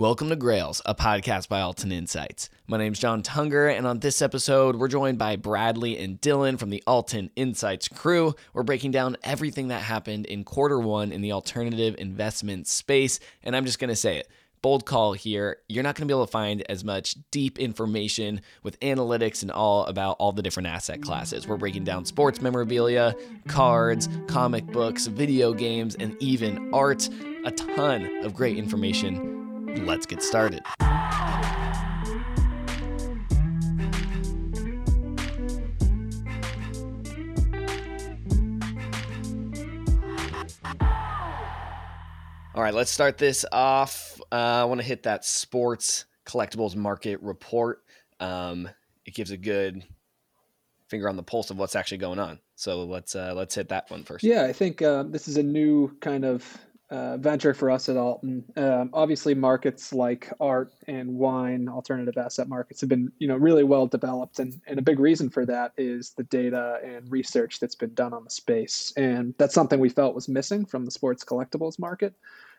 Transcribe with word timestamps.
Welcome 0.00 0.30
to 0.30 0.36
Grails, 0.36 0.80
a 0.86 0.94
podcast 0.94 1.50
by 1.50 1.60
Altan 1.60 1.92
Insights. 1.92 2.48
My 2.66 2.78
name's 2.78 2.98
John 2.98 3.22
Tunger, 3.22 3.70
and 3.70 3.86
on 3.86 3.98
this 3.98 4.22
episode, 4.22 4.76
we're 4.76 4.88
joined 4.88 5.18
by 5.18 5.36
Bradley 5.36 5.98
and 5.98 6.18
Dylan 6.18 6.58
from 6.58 6.70
the 6.70 6.82
Altan 6.86 7.28
Insights 7.36 7.86
crew. 7.86 8.34
We're 8.54 8.62
breaking 8.62 8.92
down 8.92 9.18
everything 9.22 9.68
that 9.68 9.82
happened 9.82 10.24
in 10.24 10.42
quarter 10.44 10.80
one 10.80 11.12
in 11.12 11.20
the 11.20 11.32
alternative 11.32 11.96
investment 11.98 12.66
space, 12.66 13.20
and 13.42 13.54
I'm 13.54 13.66
just 13.66 13.78
going 13.78 13.90
to 13.90 13.94
say 13.94 14.16
it. 14.16 14.28
Bold 14.62 14.86
call 14.86 15.12
here. 15.12 15.58
You're 15.68 15.82
not 15.82 15.96
going 15.96 16.08
to 16.08 16.14
be 16.14 16.16
able 16.16 16.24
to 16.24 16.32
find 16.32 16.62
as 16.70 16.82
much 16.82 17.16
deep 17.30 17.58
information 17.58 18.40
with 18.62 18.80
analytics 18.80 19.42
and 19.42 19.50
all 19.50 19.84
about 19.84 20.16
all 20.18 20.32
the 20.32 20.40
different 20.40 20.68
asset 20.68 21.02
classes. 21.02 21.46
We're 21.46 21.58
breaking 21.58 21.84
down 21.84 22.06
sports 22.06 22.40
memorabilia, 22.40 23.14
cards, 23.48 24.08
comic 24.28 24.64
books, 24.68 25.08
video 25.08 25.52
games, 25.52 25.94
and 25.94 26.16
even 26.22 26.72
art. 26.72 27.06
A 27.44 27.50
ton 27.50 28.24
of 28.24 28.32
great 28.32 28.56
information 28.56 29.39
let's 29.78 30.06
get 30.06 30.22
started. 30.22 30.62
All 42.52 42.64
right, 42.64 42.74
let's 42.74 42.90
start 42.90 43.16
this 43.16 43.46
off. 43.52 44.20
Uh, 44.30 44.34
I 44.34 44.64
want 44.64 44.80
to 44.80 44.86
hit 44.86 45.04
that 45.04 45.24
sports 45.24 46.04
collectibles 46.26 46.76
market 46.76 47.22
report. 47.22 47.82
Um, 48.18 48.68
it 49.06 49.14
gives 49.14 49.30
a 49.30 49.36
good 49.36 49.82
finger 50.88 51.08
on 51.08 51.16
the 51.16 51.22
pulse 51.22 51.50
of 51.50 51.56
what's 51.56 51.74
actually 51.74 51.98
going 51.98 52.18
on. 52.18 52.38
So 52.56 52.84
let's 52.84 53.14
uh, 53.16 53.32
let's 53.34 53.54
hit 53.54 53.70
that 53.70 53.90
one 53.90 54.02
first. 54.02 54.24
Yeah, 54.24 54.44
I 54.44 54.52
think 54.52 54.82
uh, 54.82 55.04
this 55.04 55.28
is 55.28 55.36
a 55.36 55.42
new 55.42 55.96
kind 56.00 56.24
of 56.24 56.58
uh, 56.90 57.16
venture 57.18 57.54
for 57.54 57.70
us 57.70 57.88
at 57.88 57.96
Altan. 57.96 58.42
Um, 58.58 58.90
obviously, 58.92 59.34
markets 59.34 59.92
like 59.92 60.32
art 60.40 60.72
and 60.88 61.14
wine, 61.14 61.68
alternative 61.68 62.18
asset 62.18 62.48
markets, 62.48 62.80
have 62.80 62.90
been 62.90 63.12
you 63.18 63.28
know 63.28 63.36
really 63.36 63.64
well 63.64 63.86
developed, 63.86 64.38
and 64.38 64.60
and 64.66 64.78
a 64.78 64.82
big 64.82 64.98
reason 64.98 65.30
for 65.30 65.46
that 65.46 65.72
is 65.76 66.10
the 66.16 66.24
data 66.24 66.80
and 66.84 67.10
research 67.10 67.60
that's 67.60 67.76
been 67.76 67.94
done 67.94 68.12
on 68.12 68.24
the 68.24 68.30
space, 68.30 68.92
and 68.96 69.34
that's 69.38 69.54
something 69.54 69.78
we 69.78 69.88
felt 69.88 70.14
was 70.14 70.28
missing 70.28 70.64
from 70.64 70.84
the 70.84 70.90
sports 70.90 71.24
collectibles 71.24 71.78
market. 71.78 72.14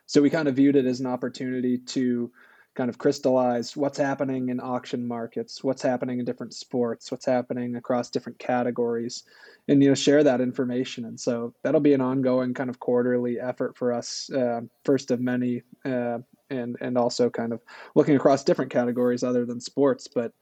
So 0.06 0.22
we 0.22 0.30
kind 0.30 0.48
of 0.48 0.56
viewed 0.56 0.76
it 0.76 0.86
as 0.86 1.00
an 1.00 1.06
opportunity 1.06 1.78
to 1.78 2.30
kind 2.74 2.88
of 2.88 2.98
crystallize 2.98 3.76
what's 3.76 3.98
happening 3.98 4.48
in 4.48 4.58
auction 4.58 5.06
markets, 5.06 5.62
what's 5.62 5.82
happening 5.82 6.18
in 6.18 6.24
different 6.24 6.54
sports, 6.54 7.10
what's 7.10 7.26
happening 7.26 7.76
across 7.76 8.08
different 8.08 8.38
categories, 8.38 9.24
and 9.68 9.82
you 9.82 9.88
know 9.88 9.94
share 9.94 10.24
that 10.24 10.40
information. 10.40 11.04
And 11.04 11.18
so 11.18 11.52
that'll 11.62 11.80
be 11.80 11.92
an 11.92 12.00
ongoing 12.00 12.54
kind 12.54 12.70
of 12.70 12.80
quarterly 12.80 13.38
effort 13.38 13.76
for 13.76 13.92
us, 13.92 14.30
uh, 14.30 14.62
first 14.84 15.10
of 15.10 15.20
many, 15.20 15.62
uh, 15.84 16.18
and 16.50 16.76
and 16.80 16.96
also 16.96 17.28
kind 17.28 17.52
of 17.52 17.60
looking 17.94 18.16
across 18.16 18.44
different 18.44 18.72
categories 18.72 19.22
other 19.22 19.44
than 19.44 19.60
sports. 19.60 20.08
But 20.08 20.32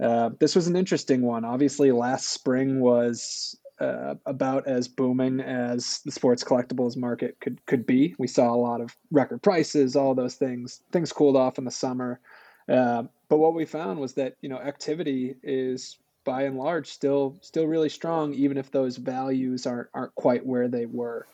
uh, 0.00 0.30
this 0.38 0.54
was 0.54 0.68
an 0.68 0.76
interesting 0.76 1.22
one. 1.22 1.44
Obviously, 1.44 1.90
last 1.92 2.28
spring 2.28 2.80
was 2.80 3.56
uh, 3.82 4.14
about 4.26 4.68
as 4.68 4.86
booming 4.86 5.40
as 5.40 6.00
the 6.04 6.12
sports 6.12 6.44
collectibles 6.44 6.96
market 6.96 7.36
could 7.40 7.64
could 7.66 7.84
be. 7.84 8.14
We 8.16 8.28
saw 8.28 8.54
a 8.54 8.56
lot 8.56 8.80
of 8.80 8.96
record 9.10 9.42
prices, 9.42 9.96
all 9.96 10.14
those 10.14 10.36
things. 10.36 10.82
Things 10.92 11.12
cooled 11.12 11.36
off 11.36 11.58
in 11.58 11.64
the 11.64 11.70
summer, 11.70 12.20
uh, 12.68 13.04
but 13.28 13.38
what 13.38 13.54
we 13.54 13.64
found 13.64 13.98
was 13.98 14.14
that 14.14 14.36
you 14.40 14.48
know 14.48 14.58
activity 14.58 15.34
is 15.42 15.98
by 16.24 16.44
and 16.44 16.56
large 16.56 16.86
still 16.86 17.36
still 17.40 17.66
really 17.66 17.88
strong, 17.88 18.32
even 18.34 18.56
if 18.56 18.70
those 18.70 18.98
values 18.98 19.66
aren't 19.66 19.88
aren't 19.94 20.14
quite 20.14 20.46
where 20.46 20.68
they 20.68 20.86
were. 20.86 21.26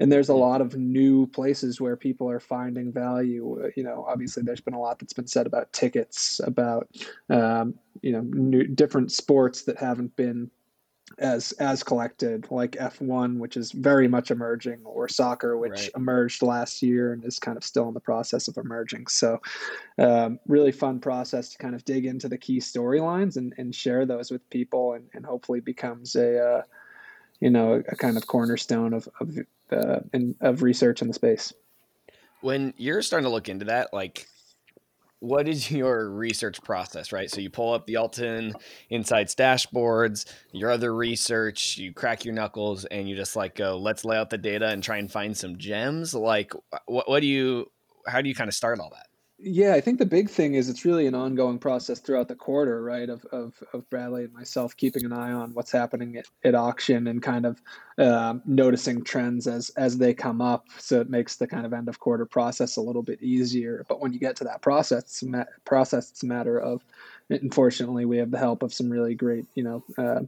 And 0.00 0.12
there's 0.12 0.28
a 0.28 0.34
lot 0.34 0.60
of 0.60 0.76
new 0.76 1.26
places 1.26 1.80
where 1.80 1.96
people 1.96 2.30
are 2.30 2.38
finding 2.38 2.92
value. 2.92 3.72
You 3.74 3.82
know, 3.82 4.04
obviously, 4.06 4.44
there's 4.44 4.60
been 4.60 4.74
a 4.74 4.80
lot 4.80 4.98
that's 4.98 5.14
been 5.14 5.26
said 5.26 5.46
about 5.46 5.72
tickets, 5.72 6.40
about 6.44 6.86
um, 7.30 7.74
you 8.02 8.12
know, 8.12 8.20
new, 8.20 8.64
different 8.64 9.10
sports 9.10 9.62
that 9.62 9.78
haven't 9.78 10.14
been 10.14 10.50
as 11.18 11.52
as 11.52 11.82
collected 11.82 12.46
like 12.50 12.72
f1 12.72 13.38
which 13.38 13.56
is 13.56 13.72
very 13.72 14.06
much 14.06 14.30
emerging 14.30 14.80
or 14.84 15.08
soccer 15.08 15.56
which 15.56 15.70
right. 15.72 15.90
emerged 15.96 16.42
last 16.42 16.82
year 16.82 17.12
and 17.12 17.24
is 17.24 17.38
kind 17.38 17.56
of 17.56 17.64
still 17.64 17.88
in 17.88 17.94
the 17.94 18.00
process 18.00 18.46
of 18.46 18.56
emerging 18.56 19.06
so 19.06 19.40
um, 19.98 20.38
really 20.46 20.72
fun 20.72 21.00
process 21.00 21.48
to 21.50 21.58
kind 21.58 21.74
of 21.74 21.84
dig 21.84 22.04
into 22.04 22.28
the 22.28 22.38
key 22.38 22.58
storylines 22.58 23.36
and, 23.36 23.54
and 23.56 23.74
share 23.74 24.04
those 24.04 24.30
with 24.30 24.48
people 24.50 24.92
and, 24.92 25.08
and 25.14 25.24
hopefully 25.24 25.60
becomes 25.60 26.14
a 26.14 26.44
uh, 26.44 26.62
you 27.40 27.50
know 27.50 27.82
a 27.88 27.96
kind 27.96 28.16
of 28.16 28.26
cornerstone 28.26 28.92
of 28.92 29.08
of, 29.20 29.38
uh, 29.72 30.00
in, 30.12 30.34
of 30.40 30.62
research 30.62 31.00
in 31.00 31.08
the 31.08 31.14
space 31.14 31.52
when 32.40 32.74
you're 32.76 33.02
starting 33.02 33.24
to 33.24 33.30
look 33.30 33.48
into 33.48 33.64
that 33.64 33.92
like 33.92 34.26
what 35.20 35.48
is 35.48 35.70
your 35.72 36.10
research 36.10 36.62
process, 36.62 37.12
right? 37.12 37.30
So 37.30 37.40
you 37.40 37.50
pull 37.50 37.72
up 37.72 37.86
the 37.86 37.94
Altan 37.94 38.54
Insights 38.90 39.34
dashboards, 39.34 40.26
your 40.52 40.70
other 40.70 40.94
research, 40.94 41.76
you 41.78 41.92
crack 41.92 42.24
your 42.24 42.34
knuckles, 42.34 42.84
and 42.84 43.08
you 43.08 43.16
just 43.16 43.36
like 43.36 43.54
go, 43.54 43.76
let's 43.78 44.04
lay 44.04 44.16
out 44.16 44.30
the 44.30 44.38
data 44.38 44.68
and 44.68 44.82
try 44.82 44.98
and 44.98 45.10
find 45.10 45.36
some 45.36 45.58
gems. 45.58 46.14
Like, 46.14 46.52
what, 46.86 47.08
what 47.08 47.20
do 47.20 47.26
you, 47.26 47.70
how 48.06 48.20
do 48.22 48.28
you 48.28 48.34
kind 48.34 48.48
of 48.48 48.54
start 48.54 48.80
all 48.80 48.90
that? 48.90 49.07
Yeah, 49.40 49.74
I 49.74 49.80
think 49.80 50.00
the 50.00 50.06
big 50.06 50.28
thing 50.28 50.54
is 50.54 50.68
it's 50.68 50.84
really 50.84 51.06
an 51.06 51.14
ongoing 51.14 51.60
process 51.60 52.00
throughout 52.00 52.26
the 52.26 52.34
quarter, 52.34 52.82
right? 52.82 53.08
Of 53.08 53.24
of, 53.26 53.54
of 53.72 53.88
Bradley 53.88 54.24
and 54.24 54.32
myself 54.32 54.76
keeping 54.76 55.04
an 55.04 55.12
eye 55.12 55.30
on 55.30 55.54
what's 55.54 55.70
happening 55.70 56.16
at, 56.16 56.26
at 56.42 56.56
auction 56.56 57.06
and 57.06 57.22
kind 57.22 57.46
of 57.46 57.62
um, 57.98 58.42
noticing 58.46 59.04
trends 59.04 59.46
as 59.46 59.70
as 59.70 59.96
they 59.98 60.12
come 60.12 60.40
up. 60.40 60.66
So 60.78 61.00
it 61.00 61.08
makes 61.08 61.36
the 61.36 61.46
kind 61.46 61.66
of 61.66 61.72
end 61.72 61.88
of 61.88 62.00
quarter 62.00 62.26
process 62.26 62.76
a 62.76 62.80
little 62.80 63.02
bit 63.04 63.22
easier. 63.22 63.84
But 63.88 64.00
when 64.00 64.12
you 64.12 64.18
get 64.18 64.34
to 64.36 64.44
that 64.44 64.60
process, 64.60 65.22
ma- 65.22 65.44
process, 65.64 66.10
it's 66.10 66.24
a 66.24 66.26
matter 66.26 66.58
of. 66.58 66.84
Unfortunately, 67.30 68.06
we 68.06 68.16
have 68.18 68.30
the 68.30 68.38
help 68.38 68.62
of 68.62 68.72
some 68.72 68.88
really 68.90 69.14
great, 69.14 69.44
you 69.54 69.62
know, 69.62 69.84
uh, 69.98 70.20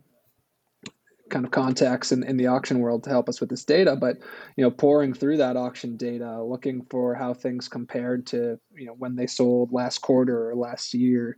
kind 1.30 1.44
of 1.44 1.50
contacts 1.50 2.12
in, 2.12 2.22
in 2.24 2.36
the 2.36 2.46
auction 2.46 2.80
world 2.80 3.04
to 3.04 3.10
help 3.10 3.28
us 3.28 3.40
with 3.40 3.48
this 3.48 3.64
data 3.64 3.96
but 3.96 4.18
you 4.56 4.64
know 4.64 4.70
pouring 4.70 5.14
through 5.14 5.36
that 5.36 5.56
auction 5.56 5.96
data 5.96 6.42
looking 6.42 6.84
for 6.90 7.14
how 7.14 7.32
things 7.32 7.68
compared 7.68 8.26
to 8.26 8.58
you 8.74 8.86
know 8.86 8.94
when 8.94 9.16
they 9.16 9.26
sold 9.26 9.72
last 9.72 9.98
quarter 9.98 10.50
or 10.50 10.54
last 10.54 10.94
year 10.94 11.36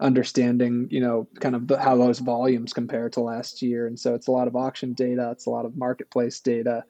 understanding 0.00 0.88
you 0.90 1.00
know 1.00 1.28
kind 1.40 1.54
of 1.54 1.68
the, 1.68 1.78
how 1.78 1.96
those 1.96 2.18
volumes 2.18 2.72
compare 2.72 3.08
to 3.08 3.20
last 3.20 3.62
year. 3.62 3.86
And 3.86 3.98
so 3.98 4.14
it's 4.14 4.26
a 4.26 4.32
lot 4.32 4.48
of 4.48 4.56
auction 4.56 4.92
data 4.92 5.30
it's 5.30 5.46
a 5.46 5.50
lot 5.50 5.66
of 5.66 5.76
marketplace 5.76 6.40
data 6.40 6.84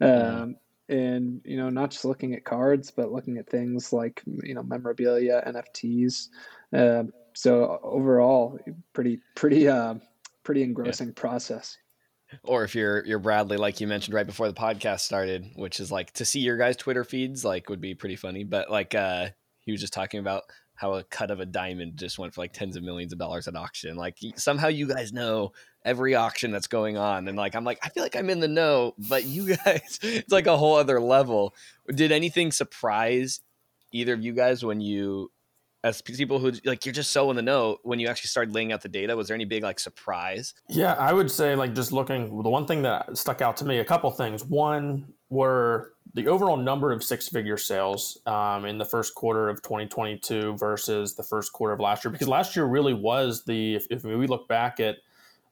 um, 0.00 0.56
and 0.88 1.40
you 1.44 1.56
know 1.56 1.68
not 1.68 1.90
just 1.90 2.04
looking 2.04 2.34
at 2.34 2.44
cards 2.44 2.90
but 2.90 3.12
looking 3.12 3.38
at 3.38 3.48
things 3.48 3.92
like 3.92 4.22
you 4.42 4.54
know 4.54 4.62
memorabilia 4.62 5.42
nfts 5.46 6.28
uh, 6.74 7.04
so 7.34 7.78
overall 7.82 8.58
pretty 8.92 9.20
pretty 9.34 9.68
uh, 9.68 9.94
pretty 10.42 10.62
engrossing 10.62 11.08
yeah. 11.08 11.14
process 11.14 11.76
or 12.44 12.64
if 12.64 12.74
you're 12.74 13.04
you're 13.04 13.18
Bradley, 13.18 13.56
like 13.56 13.80
you 13.80 13.86
mentioned 13.86 14.14
right 14.14 14.26
before 14.26 14.48
the 14.48 14.54
podcast 14.54 15.00
started, 15.00 15.46
which 15.56 15.80
is 15.80 15.92
like 15.92 16.12
to 16.14 16.24
see 16.24 16.40
your 16.40 16.56
guys' 16.56 16.76
Twitter 16.76 17.04
feeds, 17.04 17.44
like 17.44 17.68
would 17.68 17.80
be 17.80 17.94
pretty 17.94 18.16
funny. 18.16 18.44
But 18.44 18.70
like 18.70 18.94
uh 18.94 19.28
he 19.60 19.72
was 19.72 19.80
just 19.80 19.92
talking 19.92 20.20
about 20.20 20.44
how 20.74 20.94
a 20.94 21.04
cut 21.04 21.32
of 21.32 21.40
a 21.40 21.46
diamond 21.46 21.96
just 21.96 22.18
went 22.20 22.32
for 22.32 22.40
like 22.40 22.52
tens 22.52 22.76
of 22.76 22.84
millions 22.84 23.12
of 23.12 23.18
dollars 23.18 23.48
at 23.48 23.56
auction. 23.56 23.96
Like 23.96 24.16
somehow 24.36 24.68
you 24.68 24.86
guys 24.86 25.12
know 25.12 25.52
every 25.84 26.14
auction 26.14 26.52
that's 26.52 26.68
going 26.68 26.96
on, 26.96 27.28
and 27.28 27.36
like 27.36 27.54
I'm 27.54 27.64
like 27.64 27.80
I 27.82 27.88
feel 27.88 28.02
like 28.02 28.16
I'm 28.16 28.30
in 28.30 28.40
the 28.40 28.48
know, 28.48 28.94
but 29.08 29.24
you 29.24 29.56
guys, 29.64 29.98
it's 30.02 30.32
like 30.32 30.46
a 30.46 30.56
whole 30.56 30.76
other 30.76 31.00
level. 31.00 31.54
Did 31.92 32.12
anything 32.12 32.52
surprise 32.52 33.40
either 33.92 34.12
of 34.12 34.22
you 34.22 34.32
guys 34.32 34.64
when 34.64 34.80
you 34.80 35.30
as 35.84 36.02
people 36.02 36.38
who 36.38 36.52
like 36.64 36.84
you're 36.84 36.92
just 36.92 37.12
so 37.12 37.30
in 37.30 37.36
the 37.36 37.42
know 37.42 37.78
when 37.84 37.98
you 38.00 38.08
actually 38.08 38.28
started 38.28 38.52
laying 38.52 38.72
out 38.72 38.82
the 38.82 38.88
data 38.88 39.16
was 39.16 39.28
there 39.28 39.34
any 39.34 39.44
big 39.44 39.62
like 39.62 39.78
surprise? 39.78 40.54
Yeah 40.68 40.94
i 40.94 41.12
would 41.12 41.30
say 41.30 41.54
like 41.54 41.74
just 41.74 41.92
looking 41.92 42.42
the 42.42 42.50
one 42.50 42.66
thing 42.66 42.82
that 42.82 43.16
stuck 43.16 43.42
out 43.42 43.56
to 43.58 43.64
me 43.64 43.78
a 43.78 43.84
couple 43.84 44.10
things. 44.10 44.44
One 44.44 45.12
were 45.30 45.92
the 46.14 46.26
overall 46.26 46.56
number 46.56 46.90
of 46.90 47.04
six 47.04 47.28
figure 47.28 47.58
sales 47.58 48.18
um, 48.26 48.64
in 48.64 48.78
the 48.78 48.84
first 48.84 49.14
quarter 49.14 49.48
of 49.48 49.62
2022 49.62 50.56
versus 50.56 51.14
the 51.14 51.22
first 51.22 51.52
quarter 51.52 51.74
of 51.74 51.80
last 51.80 52.04
year 52.04 52.10
because 52.10 52.28
last 52.28 52.56
year 52.56 52.64
really 52.64 52.94
was 52.94 53.44
the 53.44 53.76
if, 53.76 53.86
if 53.90 54.04
we 54.04 54.26
look 54.26 54.48
back 54.48 54.80
at 54.80 54.96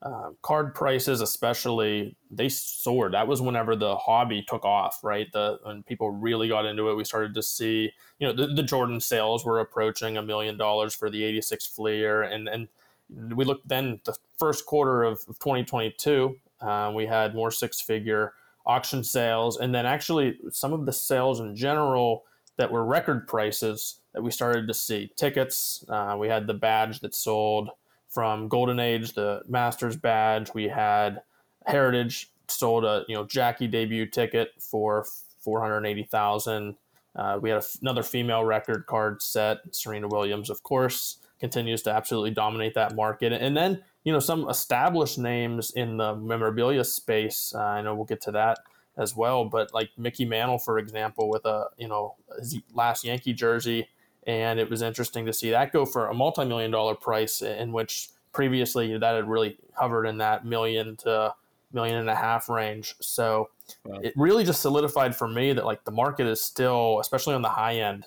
uh, 0.03 0.31
card 0.43 0.75
prices, 0.75 1.21
especially, 1.21 2.17
they 2.31 2.49
soared. 2.49 3.15
That 3.15 3.29
was 3.29 3.41
whenever 3.41 3.75
the 3.75 3.97
hobby 3.97 4.43
took 4.43 4.65
off, 4.65 5.01
right? 5.03 5.31
The 5.33 5.59
when 5.63 5.83
people 5.83 6.11
really 6.11 6.49
got 6.49 6.67
into 6.67 6.91
it, 6.91 6.95
we 6.95 7.05
started 7.05 7.35
to 7.35 7.43
see, 7.43 7.93
you 8.19 8.27
know, 8.27 8.33
the, 8.33 8.53
the 8.55 8.63
Jordan 8.63 9.01
sales 9.01 9.45
were 9.45 9.61
approaching 9.61 10.17
a 10.17 10.23
million 10.23 10.57
dollars 10.57 10.95
for 10.95 11.09
the 11.09 11.25
'86 11.25 11.67
Fleer, 11.67 12.23
and 12.23 12.49
and 12.49 12.69
we 13.09 13.45
looked 13.45 13.69
then 13.69 14.01
the 14.05 14.17
first 14.39 14.67
quarter 14.67 15.03
of, 15.05 15.21
of 15.29 15.39
2022, 15.39 16.37
uh, 16.61 16.93
we 16.95 17.07
had 17.07 17.35
more 17.35 17.51
six-figure 17.51 18.33
auction 18.65 19.05
sales, 19.05 19.59
and 19.59 19.75
then 19.75 19.87
actually 19.87 20.39
some 20.51 20.73
of 20.73 20.87
the 20.87 20.93
sales 20.93 21.41
in 21.41 21.55
general 21.55 22.25
that 22.57 22.71
were 22.71 22.85
record 22.85 23.29
prices 23.29 24.01
that 24.13 24.23
we 24.23 24.31
started 24.31 24.67
to 24.67 24.75
see 24.75 25.11
tickets. 25.17 25.85
Uh, 25.89 26.17
we 26.19 26.29
had 26.29 26.47
the 26.47 26.55
badge 26.55 27.01
that 27.01 27.15
sold 27.15 27.71
from 28.17 28.49
Golden 28.49 28.81
Age, 28.81 29.13
the 29.13 29.43
Masters 29.47 29.95
badge. 29.95 30.55
We 30.55 30.69
had 30.69 31.21
Heritage 31.67 32.31
sold 32.49 32.87
a 32.87 33.05
you 33.09 33.15
know 33.15 33.27
Jackie 33.27 33.67
debut 33.67 34.07
ticket 34.07 34.53
for 34.59 35.05
four 35.41 35.61
hundred 35.61 35.85
eighty 35.85 36.05
thousand. 36.05 36.77
Uh, 37.15 37.39
we 37.43 37.51
had 37.51 37.63
another 37.83 38.03
female 38.03 38.43
record 38.43 38.87
card 38.87 39.21
set. 39.21 39.59
Serena 39.71 40.09
Williams, 40.09 40.49
of 40.49 40.63
course, 40.63 41.19
continues 41.41 41.83
to 41.83 41.91
absolutely 41.91 42.31
dominate 42.31 42.73
that 42.73 42.95
market. 42.95 43.35
And 43.35 43.55
then, 43.55 43.85
you 44.03 44.15
know, 44.15 44.19
some 44.19 44.49
established 44.49 45.19
names 45.19 45.71
in 45.73 45.99
the 45.99 46.17
memorabilia 46.17 46.85
space. 46.85 47.53
Uh, 47.55 47.61
I 47.61 47.83
know 47.83 47.95
we'll 47.95 48.07
get 48.07 48.23
to 48.23 48.31
that 48.31 48.61
as 48.97 49.15
well, 49.15 49.45
but 49.45 49.75
like 49.75 49.91
Mickey 49.99 50.25
Mantle, 50.25 50.59
for 50.59 50.79
example, 50.79 51.29
with 51.29 51.45
a, 51.45 51.67
you 51.77 51.89
know, 51.89 52.15
his 52.39 52.61
last 52.73 53.05
Yankee 53.05 53.35
jersey. 53.35 53.89
And 54.27 54.59
it 54.59 54.69
was 54.69 54.83
interesting 54.83 55.27
to 55.27 55.33
see 55.33 55.51
that 55.51 55.73
go 55.73 55.87
for 55.87 56.09
a 56.09 56.15
multi 56.15 56.45
million 56.45 56.71
dollar 56.71 56.95
price, 56.95 57.43
in 57.43 57.73
which 57.73 58.09
previously 58.33 58.97
that 58.99 59.15
had 59.15 59.29
really 59.29 59.57
hovered 59.73 60.07
in 60.07 60.19
that 60.19 60.45
million 60.45 60.97
to 60.97 61.35
million 61.73 61.97
and 61.97 62.11
a 62.11 62.15
half 62.15 62.49
range. 62.49 62.95
So 63.01 63.51
wow. 63.85 64.01
it 64.03 64.13
really 64.17 64.45
just 64.45 64.61
solidified 64.61 65.15
for 65.15 65.29
me 65.29 65.53
that 65.53 65.65
like 65.65 65.85
the 65.85 65.91
market 65.91 66.27
is 66.27 66.43
still, 66.43 66.99
especially 67.01 67.35
on 67.35 67.43
the 67.43 67.49
high 67.49 67.77
end, 67.77 68.07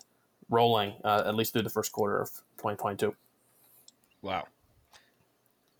rolling 0.49 0.93
uh, 1.03 1.23
at 1.25 1.35
least 1.35 1.53
through 1.53 1.63
the 1.63 1.69
first 1.69 1.91
quarter 1.91 2.19
of 2.19 2.29
2022. 2.57 3.15
Wow. 4.21 4.47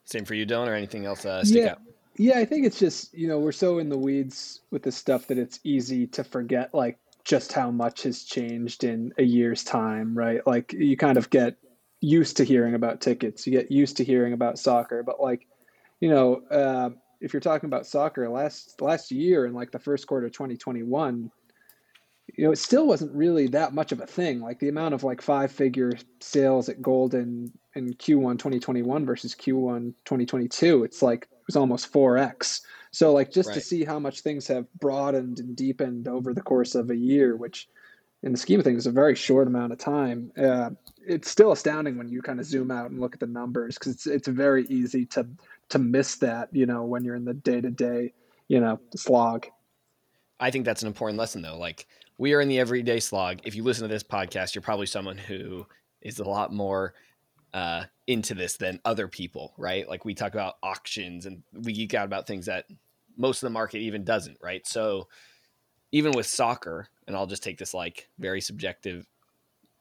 Same 0.06 0.25
for 0.25 0.33
you, 0.33 0.45
Dylan, 0.45 0.68
or 0.68 0.74
anything 0.74 1.06
else 1.06 1.25
uh, 1.25 1.44
stick 1.44 1.63
yeah. 1.63 1.71
out? 1.71 1.81
Yeah, 2.18 2.39
I 2.39 2.45
think 2.45 2.65
it's 2.65 2.80
just 2.80 3.13
you 3.13 3.27
know 3.27 3.39
we're 3.39 3.51
so 3.51 3.80
in 3.80 3.89
the 3.89 3.97
weeds 3.97 4.62
with 4.71 4.83
this 4.83 4.95
stuff 4.95 5.27
that 5.27 5.38
it's 5.38 5.59
easy 5.63 6.07
to 6.07 6.24
forget 6.24 6.74
like 6.74 6.97
just 7.30 7.54
how 7.54 7.70
much 7.70 8.02
has 8.02 8.24
changed 8.24 8.84
in 8.84 9.14
a 9.20 9.24
year's 9.24 9.64
time, 9.64 10.18
right? 10.18 10.46
Like 10.48 10.74
you 10.74 10.98
kind 10.98 11.16
of 11.16 11.30
get 11.30 11.58
used 12.02 12.38
to 12.38 12.44
hearing 12.44 12.74
about 12.74 13.02
tickets, 13.02 13.46
you 13.46 13.54
get 13.54 13.72
used 13.72 13.98
to 13.98 14.04
hearing 14.04 14.34
about 14.34 14.58
soccer, 14.58 15.04
but 15.04 15.22
like 15.22 15.46
you 16.00 16.10
know, 16.10 16.42
uh, 16.50 16.90
if 17.22 17.31
you're 17.31 17.40
talking 17.40 17.68
about 17.68 17.86
soccer 17.86 18.28
last 18.30 18.81
last 18.81 19.12
year 19.12 19.46
in 19.46 19.54
like 19.54 19.70
the 19.72 19.78
first 19.78 20.08
quarter 20.08 20.26
of 20.26 20.31
2021 20.31 21.30
you 22.36 22.46
know 22.46 22.52
it 22.52 22.58
still 22.58 22.88
wasn't 22.88 23.14
really 23.14 23.48
that 23.48 23.74
much 23.74 23.92
of 23.92 24.00
a 24.00 24.06
thing 24.06 24.40
like 24.40 24.60
the 24.60 24.70
amount 24.70 24.94
of 24.94 25.04
like 25.04 25.22
five 25.22 25.52
figure 25.52 25.92
sales 26.22 26.70
at 26.70 26.82
Goldin 26.82 27.52
in 27.75 27.94
q1 27.96 28.34
2021 28.38 29.06
versus 29.06 29.36
q1 29.36 29.94
2022 30.06 30.84
it's 30.84 31.02
like 31.02 31.24
it 31.24 31.44
was 31.48 31.56
almost 31.56 31.92
4x 31.92 32.62
so 32.91 33.13
like 33.13 33.31
just 33.31 33.50
right. 33.50 33.56
to 33.56 33.62
see 33.62 33.83
how 33.83 34.00
much 34.00 34.21
things 34.21 34.47
have 34.47 34.65
broadened 34.80 35.39
and 35.39 35.56
deepened 35.56 36.07
over 36.07 36.33
the 36.33 36.41
course 36.41 36.75
of 36.75 36.89
a 36.89 36.95
year 36.95 37.36
which 37.36 37.68
in 38.24 38.31
the 38.31 38.38
scheme 38.38 38.59
of 38.59 38.65
things 38.65 38.80
is 38.80 38.88
a 38.88 38.91
very 38.91 39.15
short 39.15 39.47
amount 39.47 39.71
of 39.71 39.77
time 39.77 40.31
uh, 40.38 40.69
it's 41.06 41.30
still 41.30 41.51
astounding 41.51 41.97
when 41.97 42.09
you 42.09 42.21
kind 42.21 42.39
of 42.39 42.45
zoom 42.45 42.71
out 42.71 42.89
and 42.89 43.00
look 43.00 43.13
at 43.13 43.19
the 43.19 43.27
numbers 43.27 43.77
because 43.77 43.94
it's, 43.94 44.07
it's 44.07 44.27
very 44.27 44.65
easy 44.68 45.06
to 45.06 45.27
to 45.69 45.80
miss 45.80 46.15
that, 46.18 46.50
you 46.51 46.65
know, 46.65 46.83
when 46.83 47.03
you're 47.03 47.15
in 47.15 47.25
the 47.25 47.33
day 47.33 47.62
to 47.62 47.69
day, 47.69 48.13
you 48.47 48.59
know, 48.59 48.80
slog. 48.95 49.47
I 50.39 50.51
think 50.51 50.65
that's 50.65 50.81
an 50.81 50.88
important 50.88 51.19
lesson 51.19 51.41
though. 51.41 51.57
Like 51.57 51.88
we 52.18 52.33
are 52.33 52.41
in 52.41 52.47
the 52.47 52.59
everyday 52.59 53.00
slog. 53.00 53.39
If 53.44 53.56
you 53.56 53.63
listen 53.63 53.83
to 53.83 53.94
this 53.94 54.03
podcast, 54.03 54.56
you're 54.56 54.62
probably 54.62 54.88
someone 54.88 55.18
who 55.18 55.65
is 56.01 56.19
a 56.19 56.24
lot 56.24 56.51
more 56.51 56.94
uh, 57.53 57.83
into 58.10 58.34
this 58.34 58.58
than 58.58 58.80
other 58.84 59.08
people, 59.08 59.54
right? 59.56 59.88
Like 59.88 60.04
we 60.04 60.16
talk 60.16 60.34
about 60.34 60.56
auctions 60.64 61.28
and 61.28 61.44
we 61.54 61.74
geek 61.74 61.94
out 61.94 62.06
about 62.06 62.26
things 62.26 62.48
that 62.48 62.66
most 63.16 63.44
of 63.44 63.48
the 63.48 63.54
market 63.54 63.78
even 63.78 64.04
doesn't, 64.04 64.40
right? 64.42 64.66
So 64.66 65.08
even 65.92 66.14
with 66.14 66.26
soccer, 66.26 66.88
and 67.06 67.16
I'll 67.16 67.28
just 67.28 67.44
take 67.44 67.60
this 67.60 67.72
like 67.72 68.10
very 68.18 68.42
subjective 68.42 69.06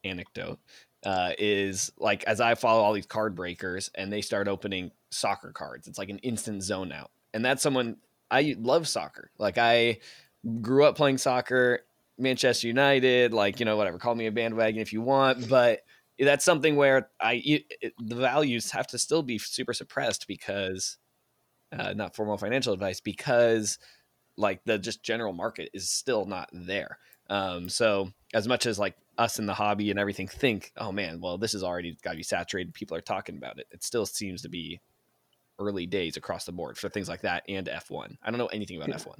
anecdote 0.03 0.59
uh, 1.03 1.31
is 1.39 1.91
like 1.97 2.23
as 2.25 2.39
I 2.39 2.53
follow 2.53 2.83
all 2.83 2.93
these 2.93 3.07
card 3.07 3.33
breakers 3.33 3.89
and 3.95 4.13
they 4.13 4.21
start 4.21 4.47
opening 4.47 4.91
soccer 5.09 5.51
cards, 5.51 5.87
it's 5.87 5.97
like 5.97 6.09
an 6.09 6.19
instant 6.19 6.61
zone 6.61 6.91
out. 6.91 7.09
And 7.33 7.43
that's 7.43 7.63
someone 7.63 7.97
I 8.29 8.55
love 8.59 8.87
soccer. 8.87 9.31
Like 9.39 9.57
I 9.57 9.97
grew 10.61 10.83
up 10.83 10.95
playing 10.95 11.17
soccer, 11.17 11.79
Manchester 12.19 12.67
United, 12.67 13.33
like 13.33 13.59
you 13.59 13.65
know 13.65 13.75
whatever, 13.75 13.97
call 13.97 14.13
me 14.13 14.27
a 14.27 14.31
bandwagon 14.31 14.81
if 14.81 14.93
you 14.93 15.01
want, 15.01 15.49
but 15.49 15.81
that's 16.19 16.45
something 16.45 16.75
where 16.75 17.09
I 17.19 17.41
it, 17.45 17.93
the 17.99 18.15
values 18.15 18.71
have 18.71 18.87
to 18.87 18.97
still 18.97 19.23
be 19.23 19.37
super 19.37 19.73
suppressed 19.73 20.27
because 20.27 20.97
uh, 21.71 21.93
not 21.93 22.15
formal 22.15 22.37
financial 22.37 22.73
advice 22.73 22.99
because 22.99 23.79
like 24.37 24.63
the 24.65 24.77
just 24.77 25.03
general 25.03 25.33
market 25.33 25.69
is 25.73 25.89
still 25.89 26.25
not 26.25 26.49
there. 26.51 26.97
Um, 27.29 27.69
so 27.69 28.11
as 28.33 28.47
much 28.47 28.65
as 28.65 28.79
like 28.79 28.95
us 29.17 29.37
in 29.37 29.45
the 29.45 29.53
hobby 29.53 29.91
and 29.91 29.99
everything 29.99 30.27
think, 30.27 30.71
oh 30.77 30.91
man, 30.91 31.21
well 31.21 31.37
this 31.37 31.53
is 31.53 31.63
already 31.63 31.97
got 32.03 32.11
to 32.11 32.17
be 32.17 32.23
saturated. 32.23 32.73
People 32.73 32.97
are 32.97 33.01
talking 33.01 33.37
about 33.37 33.59
it. 33.59 33.67
It 33.71 33.83
still 33.83 34.05
seems 34.05 34.41
to 34.41 34.49
be 34.49 34.79
early 35.59 35.85
days 35.85 36.17
across 36.17 36.45
the 36.45 36.51
board 36.51 36.77
for 36.77 36.89
things 36.89 37.09
like 37.09 37.21
that 37.21 37.43
and 37.47 37.67
F1. 37.67 38.17
I 38.23 38.31
don't 38.31 38.39
know 38.39 38.47
anything 38.47 38.77
about 38.77 38.89
yeah. 38.89 38.95
F1. 38.95 39.19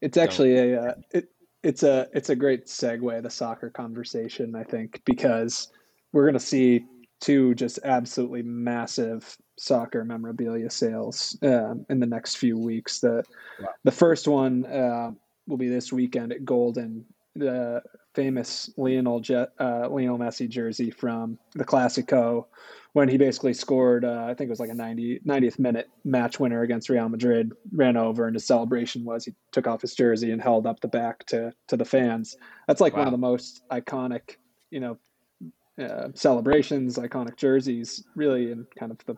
It's 0.00 0.16
actually 0.16 0.56
a 0.56 0.80
uh, 0.80 0.94
it, 1.12 1.28
it's 1.62 1.82
a 1.82 2.08
it's 2.12 2.28
a 2.30 2.36
great 2.36 2.66
segue 2.66 3.22
the 3.22 3.30
soccer 3.30 3.70
conversation 3.70 4.54
I 4.54 4.64
think 4.64 5.00
because 5.04 5.68
we're 6.12 6.24
going 6.24 6.34
to 6.34 6.40
see 6.40 6.84
two 7.20 7.54
just 7.54 7.78
absolutely 7.84 8.42
massive 8.42 9.36
soccer 9.58 10.04
memorabilia 10.04 10.68
sales 10.70 11.38
um, 11.42 11.86
in 11.88 12.00
the 12.00 12.06
next 12.06 12.36
few 12.36 12.58
weeks. 12.58 13.00
The 13.00 13.22
wow. 13.60 13.68
the 13.84 13.92
first 13.92 14.26
one 14.26 14.66
uh, 14.66 15.12
will 15.46 15.56
be 15.56 15.68
this 15.68 15.92
weekend 15.92 16.32
at 16.32 16.44
Goldin 16.44 17.04
the 17.34 17.82
famous 18.14 18.70
Lionel 18.76 19.20
Jet, 19.20 19.50
uh, 19.58 19.88
Lionel 19.88 20.18
Messi 20.18 20.48
jersey 20.48 20.90
from 20.90 21.38
the 21.54 21.64
Classico 21.64 22.46
when 22.92 23.08
he 23.08 23.16
basically 23.16 23.54
scored, 23.54 24.04
uh, 24.04 24.26
I 24.28 24.34
think 24.34 24.48
it 24.48 24.50
was 24.50 24.60
like 24.60 24.68
a 24.68 24.74
90, 24.74 25.20
90th 25.20 25.58
minute 25.58 25.88
match 26.04 26.38
winner 26.38 26.60
against 26.60 26.90
Real 26.90 27.08
Madrid, 27.08 27.52
ran 27.72 27.96
over, 27.96 28.26
and 28.26 28.34
his 28.36 28.46
celebration 28.46 29.04
was 29.04 29.24
he 29.24 29.32
took 29.50 29.66
off 29.66 29.80
his 29.80 29.94
jersey 29.94 30.30
and 30.30 30.42
held 30.42 30.66
up 30.66 30.80
the 30.80 30.88
back 30.88 31.24
to 31.26 31.52
to 31.68 31.76
the 31.76 31.86
fans. 31.86 32.36
That's 32.68 32.82
like 32.82 32.92
wow. 32.92 33.00
one 33.00 33.08
of 33.08 33.12
the 33.12 33.18
most 33.18 33.62
iconic, 33.70 34.36
you 34.70 34.80
know, 34.80 34.98
uh, 35.80 36.08
celebrations, 36.14 36.98
iconic 36.98 37.36
jerseys, 37.36 38.04
really 38.14 38.52
in 38.52 38.66
kind 38.78 38.92
of 38.92 38.98
the 39.06 39.16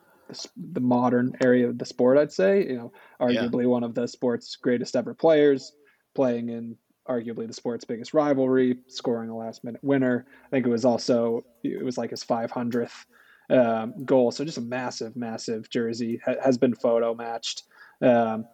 the 0.57 0.81
modern 0.81 1.37
area 1.43 1.69
of 1.69 1.79
the 1.79 1.85
sport. 1.85 2.17
I'd 2.17 2.33
say, 2.33 2.67
you 2.67 2.77
know, 2.77 2.93
arguably 3.21 3.63
yeah. 3.63 3.69
one 3.69 3.85
of 3.85 3.95
the 3.95 4.07
sport's 4.07 4.57
greatest 4.57 4.97
ever 4.97 5.13
players, 5.15 5.73
playing 6.15 6.49
in 6.49 6.77
arguably 7.09 7.47
the 7.47 7.53
sport's 7.53 7.85
biggest 7.85 8.15
rivalry, 8.15 8.79
scoring 8.89 9.31
a 9.31 9.37
last 9.37 9.65
minute 9.65 9.85
winner. 9.85 10.27
I 10.47 10.49
think 10.49 10.67
it 10.67 10.71
was 10.71 10.85
also 10.85 11.45
it 11.63 11.85
was 11.85 11.99
like 11.99 12.11
his 12.11 12.25
500th 12.25 13.05
um, 13.51 14.05
goal. 14.05 14.31
So 14.31 14.45
just 14.45 14.59
a 14.59 14.63
massive, 14.63 15.17
massive 15.17 15.69
jersey 15.69 16.21
ha- 16.25 16.37
has 16.43 16.57
been 16.57 16.75
photo 16.75 17.15
matched. 17.15 17.65
Um, 18.01 18.47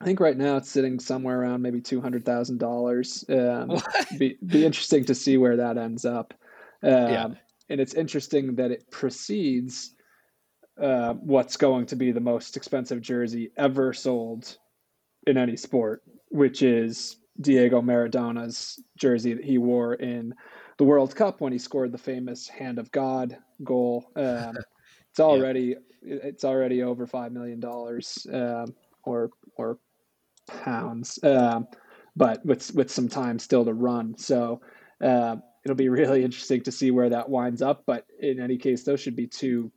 I 0.00 0.04
think 0.04 0.20
right 0.20 0.36
now 0.36 0.58
it's 0.58 0.70
sitting 0.70 1.00
somewhere 1.00 1.40
around 1.40 1.62
maybe 1.62 1.80
two 1.80 2.02
hundred 2.02 2.26
thousand 2.26 2.62
um, 2.62 2.68
dollars. 2.68 3.24
Be 4.18 4.36
be 4.44 4.66
interesting 4.66 5.04
to 5.06 5.14
see 5.14 5.38
where 5.38 5.56
that 5.56 5.78
ends 5.78 6.04
up. 6.04 6.34
Um, 6.82 6.92
yeah. 6.92 7.28
And 7.68 7.80
it's 7.80 7.94
interesting 7.94 8.54
that 8.56 8.70
it 8.70 8.90
precedes 8.90 9.94
uh, 10.80 11.14
what's 11.14 11.56
going 11.56 11.86
to 11.86 11.96
be 11.96 12.12
the 12.12 12.20
most 12.20 12.56
expensive 12.56 13.00
jersey 13.00 13.50
ever 13.56 13.92
sold 13.92 14.58
in 15.26 15.36
any 15.36 15.56
sport, 15.56 16.02
which 16.30 16.62
is 16.62 17.16
Diego 17.40 17.80
Maradona's 17.80 18.78
jersey 18.96 19.34
that 19.34 19.44
he 19.44 19.58
wore 19.58 19.94
in 19.94 20.34
the 20.78 20.84
World 20.84 21.14
Cup 21.14 21.40
when 21.40 21.52
he 21.52 21.58
scored 21.58 21.92
the 21.92 21.98
famous 21.98 22.48
"Hand 22.48 22.78
of 22.78 22.90
God" 22.92 23.36
goal. 23.64 24.10
Um, 24.16 24.56
it's 25.10 25.20
already 25.20 25.76
yeah. 26.02 26.18
it's 26.22 26.44
already 26.44 26.82
over 26.82 27.06
five 27.06 27.32
million 27.32 27.60
dollars 27.60 28.26
um, 28.32 28.74
or 29.04 29.30
or 29.56 29.78
pounds, 30.46 31.18
um, 31.22 31.66
but 32.14 32.44
with 32.44 32.74
with 32.74 32.90
some 32.90 33.08
time 33.08 33.38
still 33.38 33.64
to 33.64 33.72
run. 33.72 34.16
So 34.16 34.60
uh, 35.02 35.36
it'll 35.66 35.76
be 35.76 35.88
really 35.90 36.24
interesting 36.24 36.62
to 36.62 36.72
see 36.72 36.90
where 36.90 37.10
that 37.10 37.28
winds 37.28 37.62
up. 37.62 37.82
But 37.86 38.06
in 38.20 38.40
any 38.40 38.56
case, 38.56 38.84
those 38.84 39.00
should 39.00 39.16
be 39.16 39.26
two 39.26 39.72